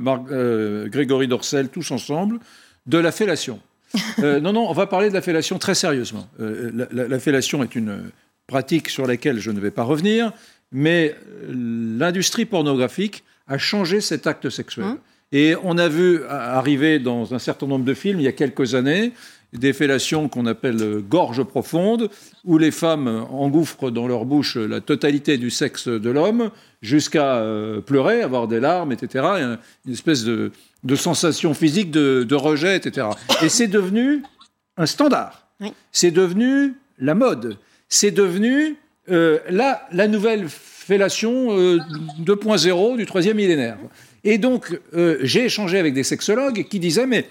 Marc, 0.00 0.22
Grégory 0.90 1.28
Dorcel, 1.28 1.68
tous 1.68 1.90
ensemble, 1.90 2.38
de 2.86 2.98
la 2.98 3.12
fellation? 3.12 3.60
Euh, 4.20 4.40
non, 4.40 4.52
non, 4.52 4.68
on 4.68 4.72
va 4.72 4.86
parler 4.86 5.08
de 5.08 5.14
la 5.14 5.22
fellation 5.22 5.58
très 5.58 5.74
sérieusement. 5.74 6.28
Euh, 6.40 6.86
la, 6.90 7.18
fellation 7.18 7.62
est 7.62 7.74
une 7.74 8.10
pratique 8.46 8.88
sur 8.88 9.06
laquelle 9.06 9.38
je 9.38 9.50
ne 9.50 9.60
vais 9.60 9.70
pas 9.70 9.82
revenir, 9.82 10.32
mais 10.72 11.14
l'industrie 11.48 12.44
pornographique 12.44 13.24
a 13.46 13.58
changé 13.58 14.00
cet 14.00 14.26
acte 14.26 14.50
sexuel. 14.50 14.86
Hein? 14.86 14.98
Et 15.32 15.54
on 15.62 15.78
a 15.78 15.88
vu 15.88 16.24
arriver 16.26 16.98
dans 16.98 17.34
un 17.34 17.38
certain 17.38 17.66
nombre 17.66 17.84
de 17.84 17.94
films 17.94 18.20
il 18.20 18.24
y 18.24 18.28
a 18.28 18.32
quelques 18.32 18.74
années 18.74 19.12
des 19.54 19.72
fellations 19.72 20.28
qu'on 20.28 20.46
appelle 20.46 21.02
gorge 21.08 21.42
profonde, 21.42 22.10
où 22.44 22.58
les 22.58 22.70
femmes 22.70 23.26
engouffrent 23.30 23.90
dans 23.90 24.06
leur 24.06 24.24
bouche 24.24 24.56
la 24.56 24.80
totalité 24.80 25.38
du 25.38 25.50
sexe 25.50 25.88
de 25.88 26.10
l'homme, 26.10 26.50
jusqu'à 26.82 27.36
euh, 27.36 27.80
pleurer, 27.80 28.22
avoir 28.22 28.48
des 28.48 28.60
larmes, 28.60 28.92
etc. 28.92 29.24
Une 29.86 29.92
espèce 29.92 30.24
de, 30.24 30.52
de 30.84 30.96
sensations 30.96 31.54
physiques, 31.54 31.90
de, 31.90 32.34
rejet, 32.34 32.76
etc. 32.76 33.08
Et 33.42 33.48
c'est 33.48 33.68
devenu 33.68 34.22
un 34.76 34.86
standard. 34.86 35.48
C'est 35.92 36.10
devenu 36.10 36.74
la 36.98 37.14
mode. 37.14 37.56
C'est 37.88 38.10
devenu 38.10 38.76
euh, 39.10 39.38
la, 39.48 39.86
la, 39.92 40.08
nouvelle 40.08 40.48
fellation 40.48 41.56
2.0 41.56 42.92
euh, 42.92 42.96
du 42.96 43.06
troisième 43.06 43.36
millénaire. 43.36 43.78
Et 44.24 44.38
donc, 44.38 44.78
euh, 44.94 45.18
j'ai 45.22 45.44
échangé 45.44 45.78
avec 45.78 45.94
des 45.94 46.02
sexologues 46.02 46.66
qui 46.68 46.80
disaient, 46.80 47.06
mais 47.06 47.28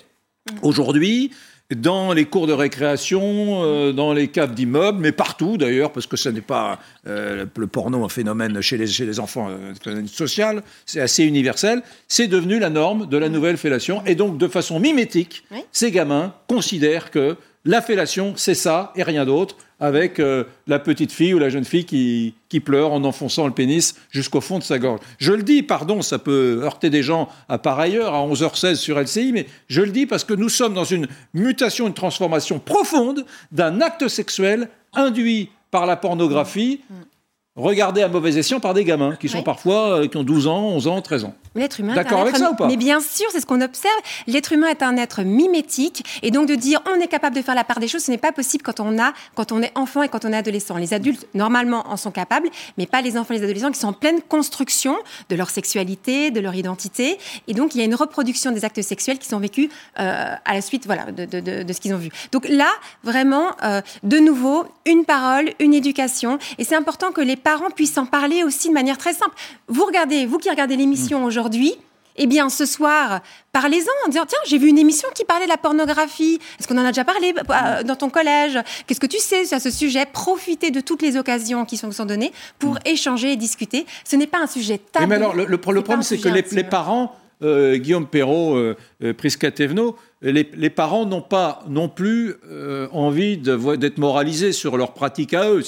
aujourd'hui, 0.62 1.32
dans 1.76 2.14
les 2.14 2.26
cours 2.26 2.48
de 2.48 2.54
récréation, 2.54 3.64
euh, 3.64 3.94
dans 3.94 4.14
les 4.14 4.28
caves 4.28 4.54
d'immeubles, 4.54 5.00
mais 5.00 5.12
partout 5.12 5.58
d'ailleurs, 5.58 5.92
parce 5.92 6.08
que 6.08 6.18
ce 6.18 6.30
n'est 6.30 6.42
pas 6.42 6.80
euh, 7.08 7.46
le 7.58 7.68
porno 7.68 8.04
un 8.04 8.10
phénomène 8.10 8.60
chez 8.62 8.78
les, 8.78 8.88
chez 8.88 9.06
les 9.06 9.20
enfants, 9.20 9.48
euh, 9.50 10.06
social, 10.06 10.64
c'est 10.86 11.02
assez 11.02 11.24
universel, 11.24 11.82
c'est 12.08 12.28
devenu 12.28 12.60
la 12.60 12.70
norme 12.70 13.08
de 13.08 13.18
la 13.18 13.30
nouvelle 13.30 13.58
fellation. 13.58 14.04
Et 14.06 14.16
donc, 14.16 14.38
de 14.38 14.48
façon 14.48 14.80
mimétique, 14.80 15.44
ces 15.72 15.92
gamins 15.92 16.34
considèrent 16.48 17.12
que 17.12 17.38
la 17.66 17.82
fellation, 17.82 18.34
c'est 18.36 18.56
ça 18.56 18.92
et 18.96 19.04
rien 19.04 19.26
d'autre 19.26 19.56
avec 19.80 20.20
euh, 20.20 20.46
la 20.68 20.80
petite 20.80 21.12
fille 21.12 21.34
ou 21.34 21.40
la 21.40 21.50
jeune 21.50 21.66
fille 21.66 21.86
qui, 21.86 22.34
pleure 22.60 22.94
en 22.94 23.04
enfonçant 23.04 23.48
le 23.48 23.54
pénis 23.54 23.96
jusqu'au 24.12 24.40
fond 24.40 24.60
de 24.60 24.64
sa 24.64 24.80
gorge. 24.80 25.00
Je 25.18 25.34
le 25.34 25.44
dis, 25.44 25.64
pardon, 25.64 26.02
ça 26.02 26.20
peut 26.20 26.62
heurter 26.64 26.90
des 26.90 27.04
gens 27.04 27.28
à 27.50 27.58
par 27.58 27.80
ailleurs, 27.80 28.14
à 28.14 28.20
11h16 28.20 28.76
sur 28.76 29.00
LCI, 29.00 29.32
mais 29.34 29.48
je 29.68 29.82
le 29.82 29.92
dis 29.92 30.06
parce 30.06 30.24
que 30.24 30.34
nous 30.34 30.50
sommes 30.50 30.74
dans 30.74 30.84
une 30.84 31.08
mutation, 31.34 31.88
une 31.88 31.94
transformation 31.94 32.60
profonde 32.60 33.26
d'un 33.52 33.82
acte 33.82 34.08
sexuel 34.08 34.70
induit 34.94 35.50
par 35.72 35.86
la 35.86 35.98
pornographie, 35.98 36.82
mm 36.90 37.13
regardés 37.56 38.02
à 38.02 38.08
mauvais 38.08 38.38
escient 38.38 38.60
par 38.60 38.74
des 38.74 38.84
gamins 38.84 39.16
qui 39.16 39.30
sont 39.30 39.44
parfois 39.44 40.00
euh, 40.00 40.08
qui 40.08 40.18
ont 40.18 40.24
12 40.24 40.48
ans, 40.48 40.70
11 40.70 40.88
ans, 40.88 41.02
13 41.02 41.26
ans. 41.26 41.36
L'être 41.54 41.80
humain. 41.80 41.94
D'accord 41.94 42.22
avec 42.22 42.36
ça 42.36 42.50
ou 42.50 42.56
pas 42.56 42.68
Mais 42.68 42.78
bien 42.78 43.00
sûr, 43.00 43.28
c'est 43.32 43.40
ce 43.42 43.46
qu'on 43.46 43.62
observe. 43.62 43.94
L'être 44.26 44.54
humain 44.54 44.68
est 44.70 44.82
un 44.82 44.98
être 44.98 45.22
mimétique 45.22 46.04
et 46.24 46.32
donc 46.32 46.48
de 46.48 46.56
dire 46.56 46.82
on 46.92 47.00
est 47.00 47.08
capable 47.08 47.36
de 47.36 47.44
faire 47.44 47.54
la 47.54 47.64
part 47.64 47.80
des 47.80 47.88
choses, 47.88 48.04
ce 48.04 48.10
n'est 48.10 48.18
pas 48.18 48.32
possible 48.32 48.64
quand 48.64 48.80
on 48.80 48.98
a 48.98 49.14
quand 49.36 49.52
on 49.52 49.62
est 49.62 49.72
enfant 49.78 50.02
et 50.02 50.10
quand 50.10 50.26
on 50.26 50.34
est 50.34 50.38
adolescent. 50.38 50.78
Les 50.78 50.96
adultes 50.96 51.28
normalement 51.36 51.84
en 51.90 51.98
sont 51.98 52.10
capables, 52.10 52.50
mais 52.80 52.88
pas 52.88 53.02
les 53.02 53.18
enfants 53.18 53.36
et 53.36 53.38
les 53.38 53.44
adolescents 53.44 53.72
qui 53.72 53.80
sont 53.80 53.90
en 53.90 53.94
pleine 53.94 54.22
construction 54.24 54.96
de 55.30 55.36
leur 55.36 55.52
sexualité, 55.52 56.32
de 56.32 56.40
leur 56.40 56.56
identité 56.56 57.20
et 57.48 57.54
donc 57.54 57.76
il 57.76 57.80
y 57.80 57.82
a 57.82 57.86
une 57.86 57.96
reproduction 57.96 58.52
des 58.52 58.66
actes 58.66 58.82
sexuels 58.82 59.20
qui 59.20 59.28
sont 59.28 59.40
vécus 59.40 59.70
euh, 60.00 60.36
à 60.44 60.54
la 60.54 60.62
suite 60.62 60.88
voilà 60.88 61.12
de, 61.12 61.26
de, 61.26 61.40
de, 61.40 61.62
de 61.62 61.74
ce 61.74 61.80
qu'ils 61.80 61.94
ont 61.94 62.00
vu. 62.00 62.10
Donc 62.32 62.48
là, 62.50 62.70
vraiment 63.04 63.52
euh, 63.64 63.82
de 64.02 64.18
nouveau 64.18 64.66
une 64.88 65.06
parole, 65.06 65.52
une 65.60 65.76
éducation 65.76 66.40
et 66.58 66.64
c'est 66.64 66.76
important 66.76 67.12
que 67.12 67.22
les 67.22 67.36
parents 67.44 67.70
puissent 67.70 67.98
en 67.98 68.06
parler 68.06 68.44
aussi 68.44 68.70
de 68.70 68.74
manière 68.74 68.98
très 68.98 69.14
simple. 69.14 69.36
Vous 69.68 69.86
regardez, 69.86 70.26
vous 70.26 70.38
qui 70.38 70.50
regardez 70.50 70.76
l'émission 70.76 71.20
mm. 71.20 71.26
aujourd'hui, 71.26 71.76
eh 72.16 72.28
bien, 72.28 72.50
ce 72.50 72.66
soir, 72.66 73.22
parlez-en 73.52 74.06
en 74.06 74.10
disant 74.10 74.26
Tiens, 74.28 74.40
j'ai 74.46 74.58
vu 74.58 74.68
une 74.68 74.78
émission 74.78 75.10
qui 75.16 75.26
parlait 75.26 75.46
de 75.46 75.50
la 75.50 75.58
pornographie. 75.58 76.40
Est-ce 76.60 76.68
qu'on 76.68 76.78
en 76.78 76.86
a 76.86 76.90
déjà 76.90 77.04
parlé 77.04 77.34
euh, 77.38 77.84
dans 77.84 77.96
ton 77.96 78.10
collège? 78.10 78.60
Qu'est-ce 78.86 79.00
que 79.00 79.08
tu 79.08 79.18
sais 79.18 79.46
sur 79.46 79.60
ce 79.60 79.72
sujet? 79.72 80.06
Profitez 80.06 80.70
de 80.70 80.80
toutes 80.80 81.02
les 81.02 81.18
occasions 81.18 81.66
qui 81.66 81.78
sont, 81.78 81.92
sont 81.92 82.06
données 82.06 82.32
pour 82.60 82.76
mm. 82.76 82.80
échanger 82.86 83.34
et 83.34 83.36
discuter. 83.36 83.86
Ce 84.04 84.16
n'est 84.16 84.28
pas 84.28 84.40
un 84.40 84.48
sujet 84.48 84.78
tabou. 84.78 85.08
Mais 85.08 85.16
alors, 85.16 85.34
le, 85.34 85.58
problème, 85.58 86.04
c'est 86.04 86.20
que 86.20 86.30
les, 86.30 86.64
parents, 86.64 87.16
euh, 87.42 87.78
Guillaume 87.78 88.08
Perrault, 88.08 88.56
euh, 88.56 88.78
euh 89.04 89.14
les, 90.32 90.70
parents 90.70 91.06
n'ont 91.06 91.22
pas 91.22 91.64
non 91.68 91.90
plus 91.90 92.36
euh, 92.50 92.88
envie 92.94 93.38
d'être 93.38 93.98
moralisés 93.98 94.54
sur 94.54 94.78
leur 94.78 94.94
pratique 94.94 95.34
à 95.34 95.50
eux. 95.50 95.62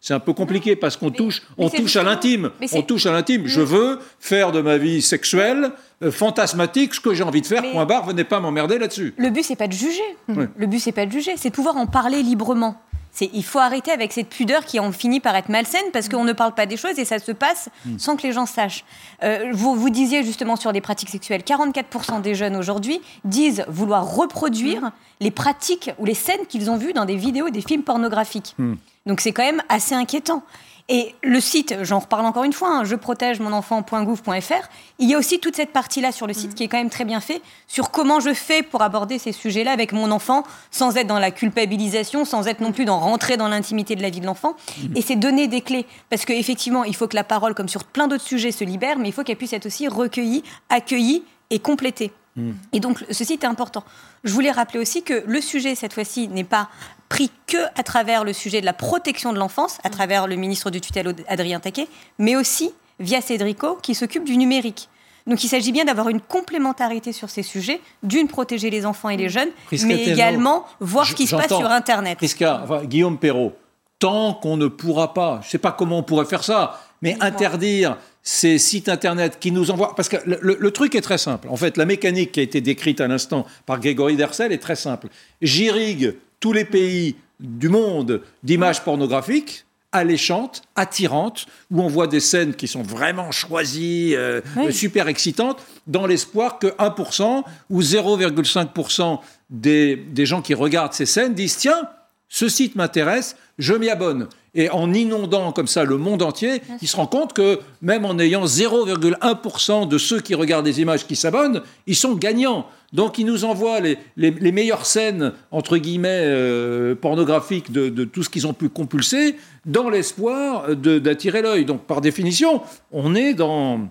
C'est 0.00 0.14
un 0.14 0.20
peu 0.20 0.34
compliqué 0.34 0.76
parce 0.76 0.96
qu'on 0.96 1.10
touche, 1.10 1.42
on 1.56 1.70
touche 1.70 1.96
à 1.96 2.02
l'intime. 2.02 2.50
On 2.72 2.82
touche 2.82 3.06
à 3.06 3.12
l'intime. 3.12 3.46
Je 3.46 3.62
veux 3.62 3.98
faire 4.20 4.52
de 4.52 4.60
ma 4.60 4.76
vie 4.76 5.00
sexuelle 5.00 5.70
euh, 6.02 6.10
fantasmatique 6.10 6.94
ce 6.94 7.00
que 7.00 7.14
j'ai 7.14 7.22
envie 7.22 7.40
de 7.40 7.46
faire. 7.46 7.62
point 7.72 7.86
barre. 7.86 8.06
Venez 8.06 8.24
pas 8.24 8.38
m'emmerder 8.38 8.78
là-dessus. 8.78 9.14
Le 9.16 9.30
but 9.30 9.42
c'est 9.42 9.56
pas 9.56 9.68
de 9.68 9.72
juger. 9.72 10.16
Le 10.28 10.66
but 10.66 10.78
c'est 10.78 10.92
pas 10.92 11.06
de 11.06 11.12
juger, 11.12 11.32
c'est 11.36 11.50
de 11.50 11.54
pouvoir 11.54 11.76
en 11.76 11.86
parler 11.86 12.22
librement 12.22 12.76
il 13.20 13.44
faut 13.44 13.58
arrêter 13.58 13.90
avec 13.90 14.12
cette 14.12 14.28
pudeur 14.28 14.64
qui 14.64 14.78
en 14.78 14.92
finit 14.92 15.20
par 15.20 15.34
être 15.36 15.48
malsaine 15.48 15.84
parce 15.92 16.08
qu'on 16.08 16.24
ne 16.24 16.32
parle 16.32 16.54
pas 16.54 16.66
des 16.66 16.76
choses 16.76 16.98
et 16.98 17.04
ça 17.04 17.18
se 17.18 17.32
passe 17.32 17.68
mm. 17.84 17.98
sans 17.98 18.16
que 18.16 18.22
les 18.22 18.32
gens 18.32 18.46
sachent. 18.46 18.84
Euh, 19.22 19.50
vous, 19.52 19.74
vous 19.74 19.90
disiez 19.90 20.22
justement 20.22 20.56
sur 20.56 20.72
les 20.72 20.80
pratiques 20.80 21.08
sexuelles, 21.08 21.42
44% 21.42 22.20
des 22.20 22.34
jeunes 22.34 22.56
aujourd'hui 22.56 23.00
disent 23.24 23.64
vouloir 23.68 24.14
reproduire 24.14 24.82
mm. 24.82 24.92
les 25.20 25.30
pratiques 25.30 25.90
ou 25.98 26.04
les 26.04 26.14
scènes 26.14 26.46
qu'ils 26.48 26.70
ont 26.70 26.76
vues 26.76 26.92
dans 26.92 27.04
des 27.04 27.16
vidéos, 27.16 27.50
des 27.50 27.62
films 27.62 27.82
pornographiques. 27.82 28.54
Mm. 28.58 28.74
Donc 29.06 29.20
c'est 29.20 29.32
quand 29.32 29.44
même 29.44 29.62
assez 29.68 29.94
inquiétant. 29.94 30.42
Et 30.88 31.16
le 31.22 31.40
site, 31.40 31.74
j'en 31.82 31.98
reparle 31.98 32.26
encore 32.26 32.44
une 32.44 32.52
fois, 32.52 32.68
hein, 32.68 32.84
je 32.84 32.94
protège 32.94 33.40
mon 33.40 33.52
enfant.gouv.fr, 33.52 34.68
il 35.00 35.10
y 35.10 35.14
a 35.14 35.18
aussi 35.18 35.40
toute 35.40 35.56
cette 35.56 35.72
partie-là 35.72 36.12
sur 36.12 36.28
le 36.28 36.32
site 36.32 36.52
mm. 36.52 36.54
qui 36.54 36.62
est 36.62 36.68
quand 36.68 36.78
même 36.78 36.90
très 36.90 37.04
bien 37.04 37.20
fait, 37.20 37.42
sur 37.66 37.90
comment 37.90 38.20
je 38.20 38.32
fais 38.32 38.62
pour 38.62 38.82
aborder 38.82 39.18
ces 39.18 39.32
sujets-là 39.32 39.72
avec 39.72 39.92
mon 39.92 40.12
enfant, 40.12 40.44
sans 40.70 40.96
être 40.96 41.08
dans 41.08 41.18
la 41.18 41.32
culpabilisation, 41.32 42.24
sans 42.24 42.46
être 42.46 42.60
non 42.60 42.70
plus 42.70 42.84
dans 42.84 43.00
rentrer 43.00 43.36
dans 43.36 43.48
l'intimité 43.48 43.96
de 43.96 44.02
la 44.02 44.10
vie 44.10 44.20
de 44.20 44.26
l'enfant. 44.26 44.54
Mm. 44.78 44.96
Et 44.96 45.02
c'est 45.02 45.16
donner 45.16 45.48
des 45.48 45.60
clés. 45.60 45.86
Parce 46.08 46.24
qu'effectivement, 46.24 46.84
il 46.84 46.94
faut 46.94 47.08
que 47.08 47.16
la 47.16 47.24
parole, 47.24 47.54
comme 47.54 47.68
sur 47.68 47.82
plein 47.82 48.06
d'autres 48.06 48.24
sujets, 48.24 48.52
se 48.52 48.62
libère, 48.62 48.98
mais 48.98 49.08
il 49.08 49.12
faut 49.12 49.24
qu'elle 49.24 49.36
puisse 49.36 49.54
être 49.54 49.66
aussi 49.66 49.88
recueillie, 49.88 50.44
accueillie 50.68 51.24
et 51.50 51.58
complétée. 51.58 52.12
Mm. 52.36 52.52
Et 52.72 52.80
donc, 52.80 53.04
ce 53.10 53.24
site 53.24 53.44
est 53.44 53.46
important. 53.46 53.84
Je 54.24 54.32
voulais 54.32 54.50
rappeler 54.50 54.78
aussi 54.78 55.02
que 55.02 55.24
le 55.26 55.40
sujet, 55.40 55.74
cette 55.74 55.92
fois-ci, 55.92 56.28
n'est 56.28 56.44
pas 56.44 56.68
pris 57.08 57.30
que 57.46 57.58
à 57.76 57.82
travers 57.82 58.24
le 58.24 58.32
sujet 58.32 58.60
de 58.60 58.66
la 58.66 58.72
protection 58.72 59.32
de 59.32 59.38
l'enfance, 59.38 59.78
à 59.84 59.90
travers 59.90 60.26
le 60.26 60.36
ministre 60.36 60.70
du 60.70 60.80
tutelle 60.80 61.14
Adrien 61.28 61.60
Taquet, 61.60 61.88
mais 62.18 62.36
aussi 62.36 62.72
via 62.98 63.20
Cédrico 63.20 63.78
qui 63.82 63.94
s'occupe 63.94 64.24
du 64.24 64.36
numérique. 64.36 64.88
Donc 65.26 65.42
il 65.42 65.48
s'agit 65.48 65.72
bien 65.72 65.84
d'avoir 65.84 66.08
une 66.08 66.20
complémentarité 66.20 67.12
sur 67.12 67.30
ces 67.30 67.42
sujets, 67.42 67.80
d'une 68.02 68.28
protéger 68.28 68.70
les 68.70 68.86
enfants 68.86 69.08
et 69.08 69.16
les 69.16 69.28
jeunes, 69.28 69.48
mais 69.72 70.04
également 70.04 70.66
voir 70.78 71.06
ce 71.06 71.14
qui 71.14 71.26
se 71.26 71.34
passe 71.34 71.48
sur 71.48 71.70
Internet. 71.70 72.16
Prisca, 72.16 72.64
Guillaume 72.84 73.18
Perrault, 73.18 73.52
tant 73.98 74.34
qu'on 74.34 74.56
ne 74.56 74.68
pourra 74.68 75.14
pas, 75.14 75.40
je 75.42 75.48
ne 75.48 75.50
sais 75.50 75.58
pas 75.58 75.72
comment 75.72 75.98
on 75.98 76.02
pourrait 76.04 76.26
faire 76.26 76.44
ça, 76.44 76.80
mais 77.02 77.16
interdire 77.20 77.96
ces 78.28 78.58
sites 78.58 78.88
internet 78.88 79.38
qui 79.38 79.52
nous 79.52 79.70
envoient. 79.70 79.94
Parce 79.94 80.08
que 80.08 80.16
le, 80.26 80.70
truc 80.72 80.96
est 80.96 81.00
très 81.00 81.16
simple. 81.16 81.46
En 81.48 81.56
fait, 81.56 81.76
la 81.76 81.84
mécanique 81.84 82.32
qui 82.32 82.40
a 82.40 82.42
été 82.42 82.60
décrite 82.60 83.00
à 83.00 83.06
l'instant 83.06 83.46
par 83.66 83.78
Grégory 83.78 84.16
Dercel 84.16 84.50
est 84.50 84.58
très 84.58 84.74
simple. 84.74 85.06
J'irrigue 85.40 86.16
tous 86.40 86.52
les 86.52 86.64
pays 86.64 87.14
du 87.38 87.68
monde 87.68 88.22
d'images 88.42 88.82
pornographiques 88.82 89.64
alléchante, 89.92 90.62
attirante, 90.74 91.46
où 91.70 91.80
on 91.80 91.86
voit 91.86 92.08
des 92.08 92.20
scènes 92.20 92.54
qui 92.54 92.66
sont 92.66 92.82
vraiment 92.82 93.30
choisies, 93.30 94.14
euh, 94.14 94.42
super 94.70 95.08
excitantes, 95.08 95.62
dans 95.86 96.06
l'espoir 96.06 96.58
que 96.58 96.66
1% 96.66 97.44
ou 97.70 97.80
0,5% 97.80 99.20
des, 99.48 99.96
des 99.96 100.26
gens 100.26 100.42
qui 100.42 100.52
regardent 100.52 100.92
ces 100.92 101.06
scènes 101.06 101.32
disent 101.32 101.56
tiens, 101.56 101.88
ce 102.28 102.48
site 102.48 102.74
m'intéresse, 102.74 103.36
je 103.58 103.72
m'y 103.72 103.88
abonne. 103.88 104.28
Et 104.56 104.70
en 104.70 104.92
inondant 104.94 105.52
comme 105.52 105.66
ça 105.66 105.84
le 105.84 105.98
monde 105.98 106.22
entier, 106.22 106.62
il 106.80 106.88
se 106.88 106.96
rend 106.96 107.06
compte 107.06 107.34
que 107.34 107.60
même 107.82 108.06
en 108.06 108.18
ayant 108.18 108.46
0,1% 108.46 109.86
de 109.86 109.98
ceux 109.98 110.20
qui 110.20 110.34
regardent 110.34 110.64
des 110.64 110.80
images 110.80 111.06
qui 111.06 111.14
s'abonnent, 111.14 111.60
ils 111.86 111.94
sont 111.94 112.14
gagnants. 112.14 112.66
Donc 112.94 113.18
ils 113.18 113.26
nous 113.26 113.44
envoient 113.44 113.80
les, 113.80 114.52
meilleures 114.52 114.86
scènes, 114.86 115.32
entre 115.50 115.76
guillemets, 115.76 116.22
euh, 116.24 116.94
pornographiques 116.94 117.70
de, 117.70 118.04
tout 118.04 118.22
ce 118.22 118.30
qu'ils 118.30 118.46
ont 118.46 118.54
pu 118.54 118.70
compulser, 118.70 119.36
dans 119.66 119.90
l'espoir 119.90 120.74
d'attirer 120.74 121.42
l'œil. 121.42 121.66
Donc 121.66 121.82
par 121.82 122.00
définition, 122.00 122.62
on 122.92 123.14
est 123.14 123.34
dans 123.34 123.90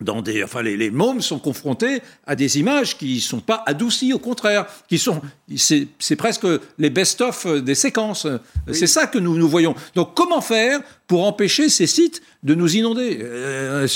dans 0.00 0.22
des, 0.22 0.42
enfin, 0.42 0.62
les, 0.62 0.76
les, 0.76 0.90
mômes 0.90 1.20
sont 1.20 1.38
confrontés 1.38 2.00
à 2.26 2.34
des 2.34 2.58
images 2.58 2.98
qui 2.98 3.14
ne 3.14 3.20
sont 3.20 3.40
pas 3.40 3.62
adoucies, 3.66 4.12
au 4.12 4.18
contraire, 4.18 4.66
qui 4.88 4.98
sont, 4.98 5.20
c'est 5.56 6.16
presque 6.16 6.46
les 6.78 6.90
best-of 6.90 7.46
des 7.62 7.74
séquences. 7.74 8.26
C'est 8.72 8.88
ça 8.88 9.06
que 9.06 9.18
nous, 9.18 9.36
nous 9.36 9.48
voyons. 9.48 9.74
Donc, 9.94 10.14
comment 10.14 10.40
faire 10.40 10.80
pour 11.06 11.24
empêcher 11.24 11.68
ces 11.68 11.86
sites 11.86 12.22
de 12.42 12.54
nous 12.54 12.76
inonder? 12.76 13.18
Euh, 13.22 13.86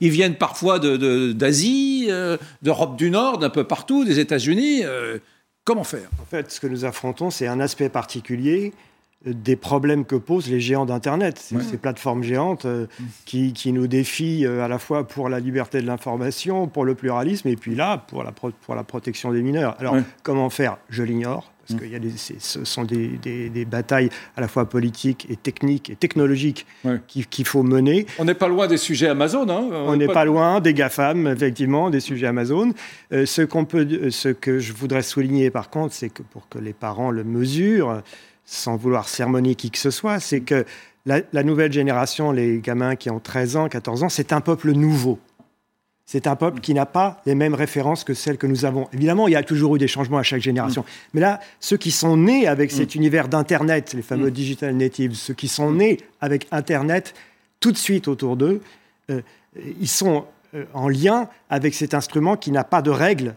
Ils 0.00 0.10
viennent 0.10 0.36
parfois 0.36 0.78
d'Asie, 0.78 2.06
de, 2.06 2.12
euh, 2.12 2.36
d'Europe 2.62 2.96
du 2.96 3.10
Nord, 3.10 3.38
d'un 3.38 3.50
peu 3.50 3.64
partout, 3.64 4.04
des 4.04 4.18
États-Unis. 4.20 4.84
Euh, 4.84 5.18
comment 5.64 5.84
faire? 5.84 6.08
En 6.20 6.26
fait, 6.26 6.52
ce 6.52 6.60
que 6.60 6.66
nous 6.66 6.84
affrontons, 6.84 7.30
c'est 7.30 7.46
un 7.46 7.60
aspect 7.60 7.88
particulier 7.88 8.72
des 9.32 9.56
problèmes 9.56 10.04
que 10.04 10.16
posent 10.16 10.48
les 10.48 10.60
géants 10.60 10.86
d'Internet, 10.86 11.38
ces 11.38 11.76
plateformes 11.76 12.22
géantes 12.22 12.64
euh, 12.64 12.86
qui, 13.24 13.52
qui, 13.52 13.72
nous 13.72 13.86
défient 13.86 14.46
euh, 14.46 14.64
à 14.64 14.68
la 14.68 14.78
fois 14.78 15.06
pour 15.06 15.28
la 15.28 15.40
liberté 15.40 15.80
de 15.80 15.86
l'information, 15.86 16.66
pour 16.68 16.84
le 16.84 16.94
pluralisme, 16.94 17.48
et 17.48 17.56
puis 17.56 17.74
là, 17.74 17.98
pour 17.98 18.24
la, 18.24 18.32
pour 18.32 18.74
la 18.74 18.84
protection 18.84 19.32
des 19.32 19.42
mineurs. 19.42 19.76
Alors, 19.78 19.96
comment 20.22 20.50
faire? 20.50 20.78
Je 20.88 21.02
l'ignore, 21.02 21.52
parce 21.68 21.80
mm. 21.80 22.00
que 22.00 22.38
ce 22.38 22.64
sont 22.64 22.84
des, 22.84 23.08
des, 23.18 23.64
batailles 23.64 24.10
à 24.36 24.40
la 24.40 24.48
fois 24.48 24.68
politiques 24.68 25.26
et 25.30 25.36
techniques 25.36 25.90
et 25.90 25.96
technologiques 25.96 26.66
qu'il 27.06 27.46
faut 27.46 27.62
mener. 27.62 28.06
On 28.18 28.24
n'est 28.24 28.34
pas 28.34 28.48
loin 28.48 28.66
des 28.66 28.76
sujets 28.76 29.08
Amazon. 29.08 29.48
Hein 29.48 29.68
On 29.72 29.96
n'est 29.96 30.06
pas... 30.06 30.24
loin 30.24 30.60
des 30.60 30.74
GAFAM, 30.74 31.26
effectivement, 31.26 31.90
des 31.90 32.00
sujets 32.00 32.26
Amazon. 32.26 32.72
Euh, 33.12 33.26
ce, 33.26 33.42
qu'on 33.42 33.64
peut, 33.64 34.10
ce 34.10 34.28
que 34.28 34.58
je 34.58 34.72
voudrais 34.72 35.02
souligner, 35.02 35.50
par 35.50 35.70
contre, 35.70 35.94
c'est 35.94 36.10
que 36.10 36.22
pour 36.22 36.48
que 36.48 36.58
les 36.58 36.72
parents 36.72 37.10
le 37.10 37.24
mesurent, 37.24 38.02
sans 38.50 38.76
vouloir 38.76 39.08
sermonner 39.08 39.54
qui 39.54 39.70
que 39.70 39.76
ce 39.78 39.90
soit, 39.90 40.20
c'est 40.20 40.40
que 40.40 40.64
la, 41.04 41.42
nouvelle 41.42 41.72
génération, 41.72 42.32
les 42.32 42.60
gamins 42.60 42.96
qui 42.96 43.10
ont 43.10 43.20
13 43.20 43.56
ans, 43.56 43.68
14 43.68 44.04
ans, 44.04 44.08
c'est 44.08 44.32
un 44.32 44.40
peuple 44.40 44.72
nouveau. 44.72 45.18
C'est 46.06 46.26
un 46.26 46.36
peuple 46.36 46.60
qui 46.60 46.72
n'a 46.72 46.86
pas 46.86 47.20
les 47.26 47.34
mêmes 47.34 47.54
références 47.54 48.04
que 48.04 48.14
celles 48.14 48.38
que 48.38 48.46
nous 48.46 48.64
avons. 48.64 48.88
Évidemment, 48.94 49.28
il 49.28 49.32
y 49.32 49.36
a 49.36 49.42
toujours 49.42 49.76
eu 49.76 49.78
des 49.78 49.88
changements 49.88 50.16
à 50.16 50.22
chaque 50.22 50.40
génération. 50.40 50.82
Mm. 50.82 50.86
Mais 51.12 51.20
là, 51.20 51.40
ceux 51.60 51.76
qui 51.76 51.90
sont 51.90 52.16
nés 52.16 52.46
avec 52.46 52.70
cet 52.70 52.94
mm. 52.94 52.98
univers 52.98 53.28
d'Internet, 53.28 53.92
les 53.92 54.02
fameux 54.02 54.28
mm. 54.28 54.32
digital 54.32 54.76
natives, 54.76 55.14
ceux 55.14 55.34
qui 55.34 55.48
sont 55.48 55.72
nés 55.72 55.98
avec 56.22 56.46
Internet 56.50 57.14
tout 57.60 57.72
de 57.72 57.76
suite 57.76 58.08
autour 58.08 58.36
d'eux, 58.36 58.62
euh, 59.10 59.20
ils 59.80 59.88
sont 59.88 60.24
euh, 60.54 60.64
en 60.72 60.88
lien 60.88 61.28
avec 61.50 61.74
cet 61.74 61.92
instrument 61.92 62.36
qui 62.36 62.50
n'a 62.50 62.64
pas 62.64 62.80
de 62.80 62.90
règles 62.90 63.34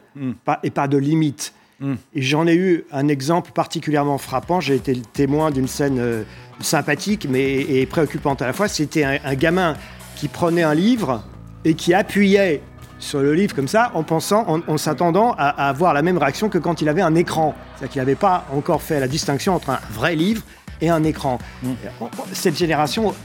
et 0.64 0.72
pas 0.72 0.88
de 0.88 0.98
limites. 0.98 1.54
Et 2.14 2.22
j'en 2.22 2.48
ai 2.48 2.56
eu 2.56 2.86
un 2.92 3.08
exemple 3.08 3.52
particulièrement 3.52 4.18
frappant. 4.18 4.60
J'ai 4.60 4.76
été 4.76 4.94
le 4.94 5.02
témoin 5.02 5.52
d'une 5.52 5.68
scène 5.68 6.00
euh, 6.00 6.24
sympathique 6.60 7.28
mais 7.30 7.62
et 7.62 7.86
préoccupante 7.86 8.42
à 8.42 8.48
la 8.48 8.54
fois. 8.54 8.68
C'était 8.68 9.04
un, 9.04 9.36
gamin 9.36 9.76
qui 10.16 10.28
prenait 10.28 10.64
un 10.64 10.76
livre 10.76 11.24
et 11.66 11.74
qui 11.74 11.94
appuyait 11.94 12.62
sur 13.00 13.22
le 13.22 13.34
livre 13.34 13.56
comme 13.56 13.68
ça 13.68 13.92
en 13.96 14.04
pensant, 14.04 14.46
en, 14.68 14.78
s'attendant 14.78 15.34
à, 15.38 15.70
avoir 15.70 15.96
la 15.96 16.04
même 16.04 16.20
réaction 16.20 16.50
que 16.50 16.60
quand 16.60 16.82
il 16.82 16.90
avait 16.90 17.02
un 17.02 17.16
écran. 17.16 17.56
C'est-à-dire 17.76 17.94
qu'il 17.94 18.02
n'avait 18.02 18.16
pas 18.16 18.46
encore 18.54 18.82
fait 18.84 19.00
la 19.00 19.08
distinction 19.08 19.56
entre 19.56 19.72
un 19.72 19.80
vrai 19.92 20.16
livre 20.16 20.44
et 20.82 20.90
un 20.90 21.04
écran. 21.04 21.40
Mm. 21.64 21.72
Cette 22.34 22.58
génération, 22.58 23.16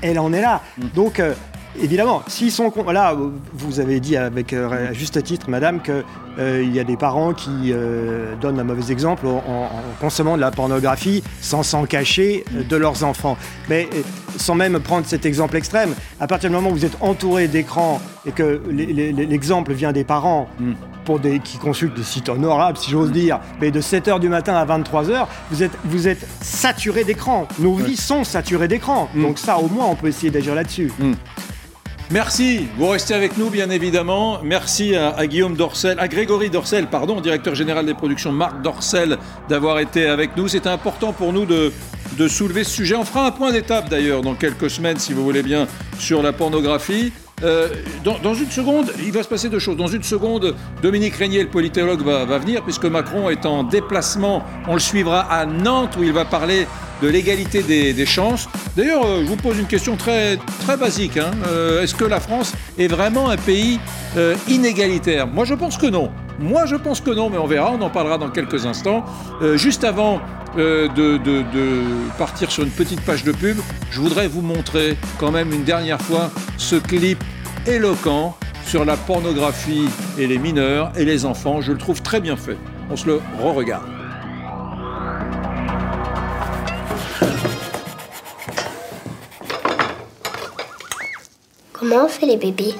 elle, 0.00 0.18
en 0.18 0.32
est 0.32 0.40
là. 0.40 0.62
Mm. 0.78 0.86
Donc, 0.94 1.20
euh, 1.20 1.34
évidemment, 1.80 2.22
s'ils 2.26 2.52
sont. 2.52 2.72
Voilà, 2.74 3.16
vous 3.52 3.80
avez 3.80 4.00
dit 4.00 4.16
avec 4.16 4.52
euh, 4.52 4.90
à 4.90 4.92
juste 4.92 5.22
titre, 5.22 5.50
madame, 5.50 5.80
qu'il 5.82 6.04
euh, 6.38 6.64
y 6.64 6.78
a 6.78 6.84
des 6.84 6.96
parents 6.96 7.32
qui 7.32 7.72
euh, 7.72 8.34
donnent 8.40 8.60
un 8.60 8.64
mauvais 8.64 8.92
exemple 8.92 9.26
en, 9.26 9.68
consommant 10.00 10.36
de 10.36 10.40
la 10.40 10.50
pornographie 10.50 11.22
sans 11.40 11.62
s'en 11.62 11.84
cacher 11.86 12.44
de 12.52 12.76
leurs 12.76 13.04
enfants. 13.04 13.36
Mais 13.68 13.88
sans 14.36 14.54
même 14.54 14.78
prendre 14.80 15.06
cet 15.06 15.26
exemple 15.26 15.56
extrême, 15.56 15.94
à 16.20 16.26
partir 16.26 16.50
du 16.50 16.56
moment 16.56 16.70
où 16.70 16.74
vous 16.74 16.84
êtes 16.84 16.96
entouré 17.00 17.48
d'écrans 17.48 18.00
et 18.26 18.32
que 18.32 18.60
l'exemple 18.68 19.72
vient 19.72 19.92
des 19.92 20.04
parents, 20.04 20.48
mm. 20.60 20.72
pour 21.04 21.18
des, 21.18 21.40
qui 21.40 21.58
consultent 21.58 21.94
des 21.94 22.02
sites 22.02 22.28
honorables, 22.28 22.78
si 22.78 22.90
j'ose 22.90 23.10
dire, 23.10 23.40
mais 23.60 23.70
de 23.70 23.80
7h 23.80 24.20
du 24.20 24.28
matin 24.28 24.54
à 24.54 24.64
23h, 24.64 25.26
vous 25.50 25.62
êtes, 25.62 25.72
vous 25.84 26.08
êtes 26.08 26.26
saturé 26.40 27.04
d'écran. 27.04 27.48
Nos 27.58 27.74
vies 27.74 27.96
sont 27.96 28.24
saturées 28.24 28.68
d'écran. 28.68 29.08
Mm. 29.14 29.22
Donc 29.22 29.38
ça, 29.38 29.58
au 29.58 29.68
moins, 29.68 29.86
on 29.86 29.94
peut 29.94 30.08
essayer 30.08 30.30
d'agir 30.30 30.54
là-dessus. 30.54 30.92
Merci, 32.10 32.66
vous 32.78 32.88
restez 32.88 33.12
avec 33.12 33.36
nous 33.36 33.50
bien 33.50 33.68
évidemment. 33.68 34.40
Merci 34.42 34.96
à, 34.96 35.26
Guillaume 35.26 35.56
Dorcel, 35.56 36.00
à 36.00 36.08
Grégory 36.08 36.48
Dorcel, 36.48 36.86
pardon, 36.86 37.20
directeur 37.20 37.54
général 37.54 37.84
des 37.84 37.92
productions 37.92 38.32
Marc 38.32 38.62
Dorcel, 38.62 39.18
d'avoir 39.50 39.78
été 39.78 40.06
avec 40.06 40.34
nous. 40.34 40.48
C'était 40.48 40.70
important 40.70 41.12
pour 41.12 41.34
nous 41.34 41.44
de, 41.44 41.70
soulever 42.28 42.64
ce 42.64 42.70
sujet. 42.70 42.94
On 42.94 43.04
fera 43.04 43.26
un 43.26 43.30
point 43.30 43.52
d'étape 43.52 43.90
d'ailleurs 43.90 44.22
dans 44.22 44.34
quelques 44.34 44.70
semaines, 44.70 44.96
si 44.96 45.12
vous 45.12 45.22
voulez 45.22 45.42
bien, 45.42 45.66
sur 45.98 46.22
la 46.22 46.32
pornographie. 46.32 47.12
Euh, 47.44 47.68
dans, 48.02 48.34
une 48.34 48.50
seconde, 48.50 48.90
il 49.04 49.12
va 49.12 49.22
se 49.22 49.28
passer 49.28 49.50
deux 49.50 49.58
choses. 49.58 49.76
Dans 49.76 49.86
une 49.86 50.02
seconde, 50.02 50.56
Dominique 50.80 51.14
Régnier, 51.14 51.42
le 51.42 51.50
politologue, 51.50 52.00
va 52.00 52.38
venir, 52.38 52.64
puisque 52.64 52.86
Macron 52.86 53.28
est 53.28 53.44
en 53.44 53.64
déplacement. 53.64 54.42
On 54.66 54.72
le 54.72 54.80
suivra 54.80 55.30
à 55.30 55.44
Nantes, 55.44 55.96
où 55.98 56.02
il 56.04 56.12
va 56.12 56.24
parler 56.24 56.66
de 57.02 57.08
l'égalité 57.08 57.62
des, 57.62 58.06
chances. 58.06 58.48
D'ailleurs, 58.76 59.04
euh, 59.04 59.22
je 59.22 59.28
vous 59.28 59.36
pose 59.36 59.58
une 59.58 59.66
question 59.66 59.96
très, 59.96 60.36
très 60.60 60.76
basique. 60.76 61.16
Hein. 61.16 61.30
Euh, 61.46 61.82
est-ce 61.82 61.94
que 61.94 62.04
la 62.04 62.20
France 62.20 62.52
est 62.78 62.88
vraiment 62.88 63.28
un 63.28 63.36
pays 63.36 63.78
euh, 64.16 64.34
inégalitaire? 64.48 65.26
Moi, 65.26 65.44
je 65.44 65.54
pense 65.54 65.76
que 65.76 65.86
non. 65.86 66.10
Moi, 66.38 66.66
je 66.66 66.76
pense 66.76 67.00
que 67.00 67.10
non, 67.10 67.30
mais 67.30 67.38
on 67.38 67.46
verra, 67.46 67.72
on 67.72 67.80
en 67.82 67.90
parlera 67.90 68.18
dans 68.18 68.30
quelques 68.30 68.64
instants. 68.64 69.04
juste 69.56 69.82
avant 69.82 70.20
de, 70.56 70.88
de, 70.94 71.82
partir 72.16 72.50
sur 72.50 72.62
une 72.62 72.70
petite 72.70 73.00
page 73.00 73.24
de 73.24 73.32
pub, 73.32 73.58
je 73.90 74.00
voudrais 74.00 74.28
vous 74.28 74.42
montrer 74.42 74.96
quand 75.18 75.32
même 75.32 75.52
une 75.52 75.64
dernière 75.64 76.00
fois 76.00 76.30
ce 76.56 76.76
clip 76.76 77.22
éloquent 77.66 78.36
sur 78.64 78.84
la 78.84 78.96
pornographie 78.96 79.88
et 80.16 80.28
les 80.28 80.38
mineurs 80.38 80.92
et 80.96 81.04
les 81.04 81.24
enfants. 81.24 81.60
Je 81.60 81.72
le 81.72 81.78
trouve 81.78 82.02
très 82.02 82.20
bien 82.20 82.36
fait. 82.36 82.56
On 82.88 82.96
se 82.96 83.06
le 83.06 83.20
re-regarde. 83.42 83.97
Comment 91.88 92.04
on 92.04 92.08
fait 92.08 92.26
les 92.26 92.36
bébés 92.36 92.74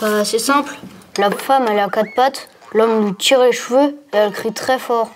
bah, 0.00 0.24
C'est 0.24 0.38
simple. 0.38 0.74
La 1.18 1.30
femme, 1.30 1.66
elle 1.68 1.78
a 1.78 1.88
quatre 1.90 2.14
pattes, 2.14 2.48
l'homme 2.72 3.04
nous 3.04 3.12
tire 3.12 3.42
les 3.42 3.52
cheveux 3.52 3.98
et 4.14 4.16
elle 4.16 4.32
crie 4.32 4.54
très 4.54 4.78
fort. 4.78 5.10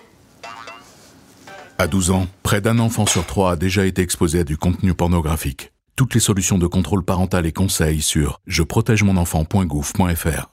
À 1.79 1.87
12 1.87 2.11
ans, 2.11 2.27
près 2.43 2.61
d'un 2.61 2.79
enfant 2.79 3.07
sur 3.07 3.25
trois 3.25 3.53
a 3.53 3.57
déjà 3.57 3.87
été 3.87 4.03
exposé 4.03 4.41
à 4.41 4.45
du 4.45 4.59
contenu 4.59 4.93
pornographique. 4.93 5.73
Toutes 5.97 6.13
les 6.13 6.21
solutions 6.21 6.59
de 6.59 6.67
contrôle 6.67 7.05
parental 7.05 7.47
et 7.47 7.53
conseils 7.53 8.03
sur 8.03 8.41
je 8.47 8.63
protège 8.63 9.03
mon 9.03 9.17
enfant.gouv.fr. 9.17 10.51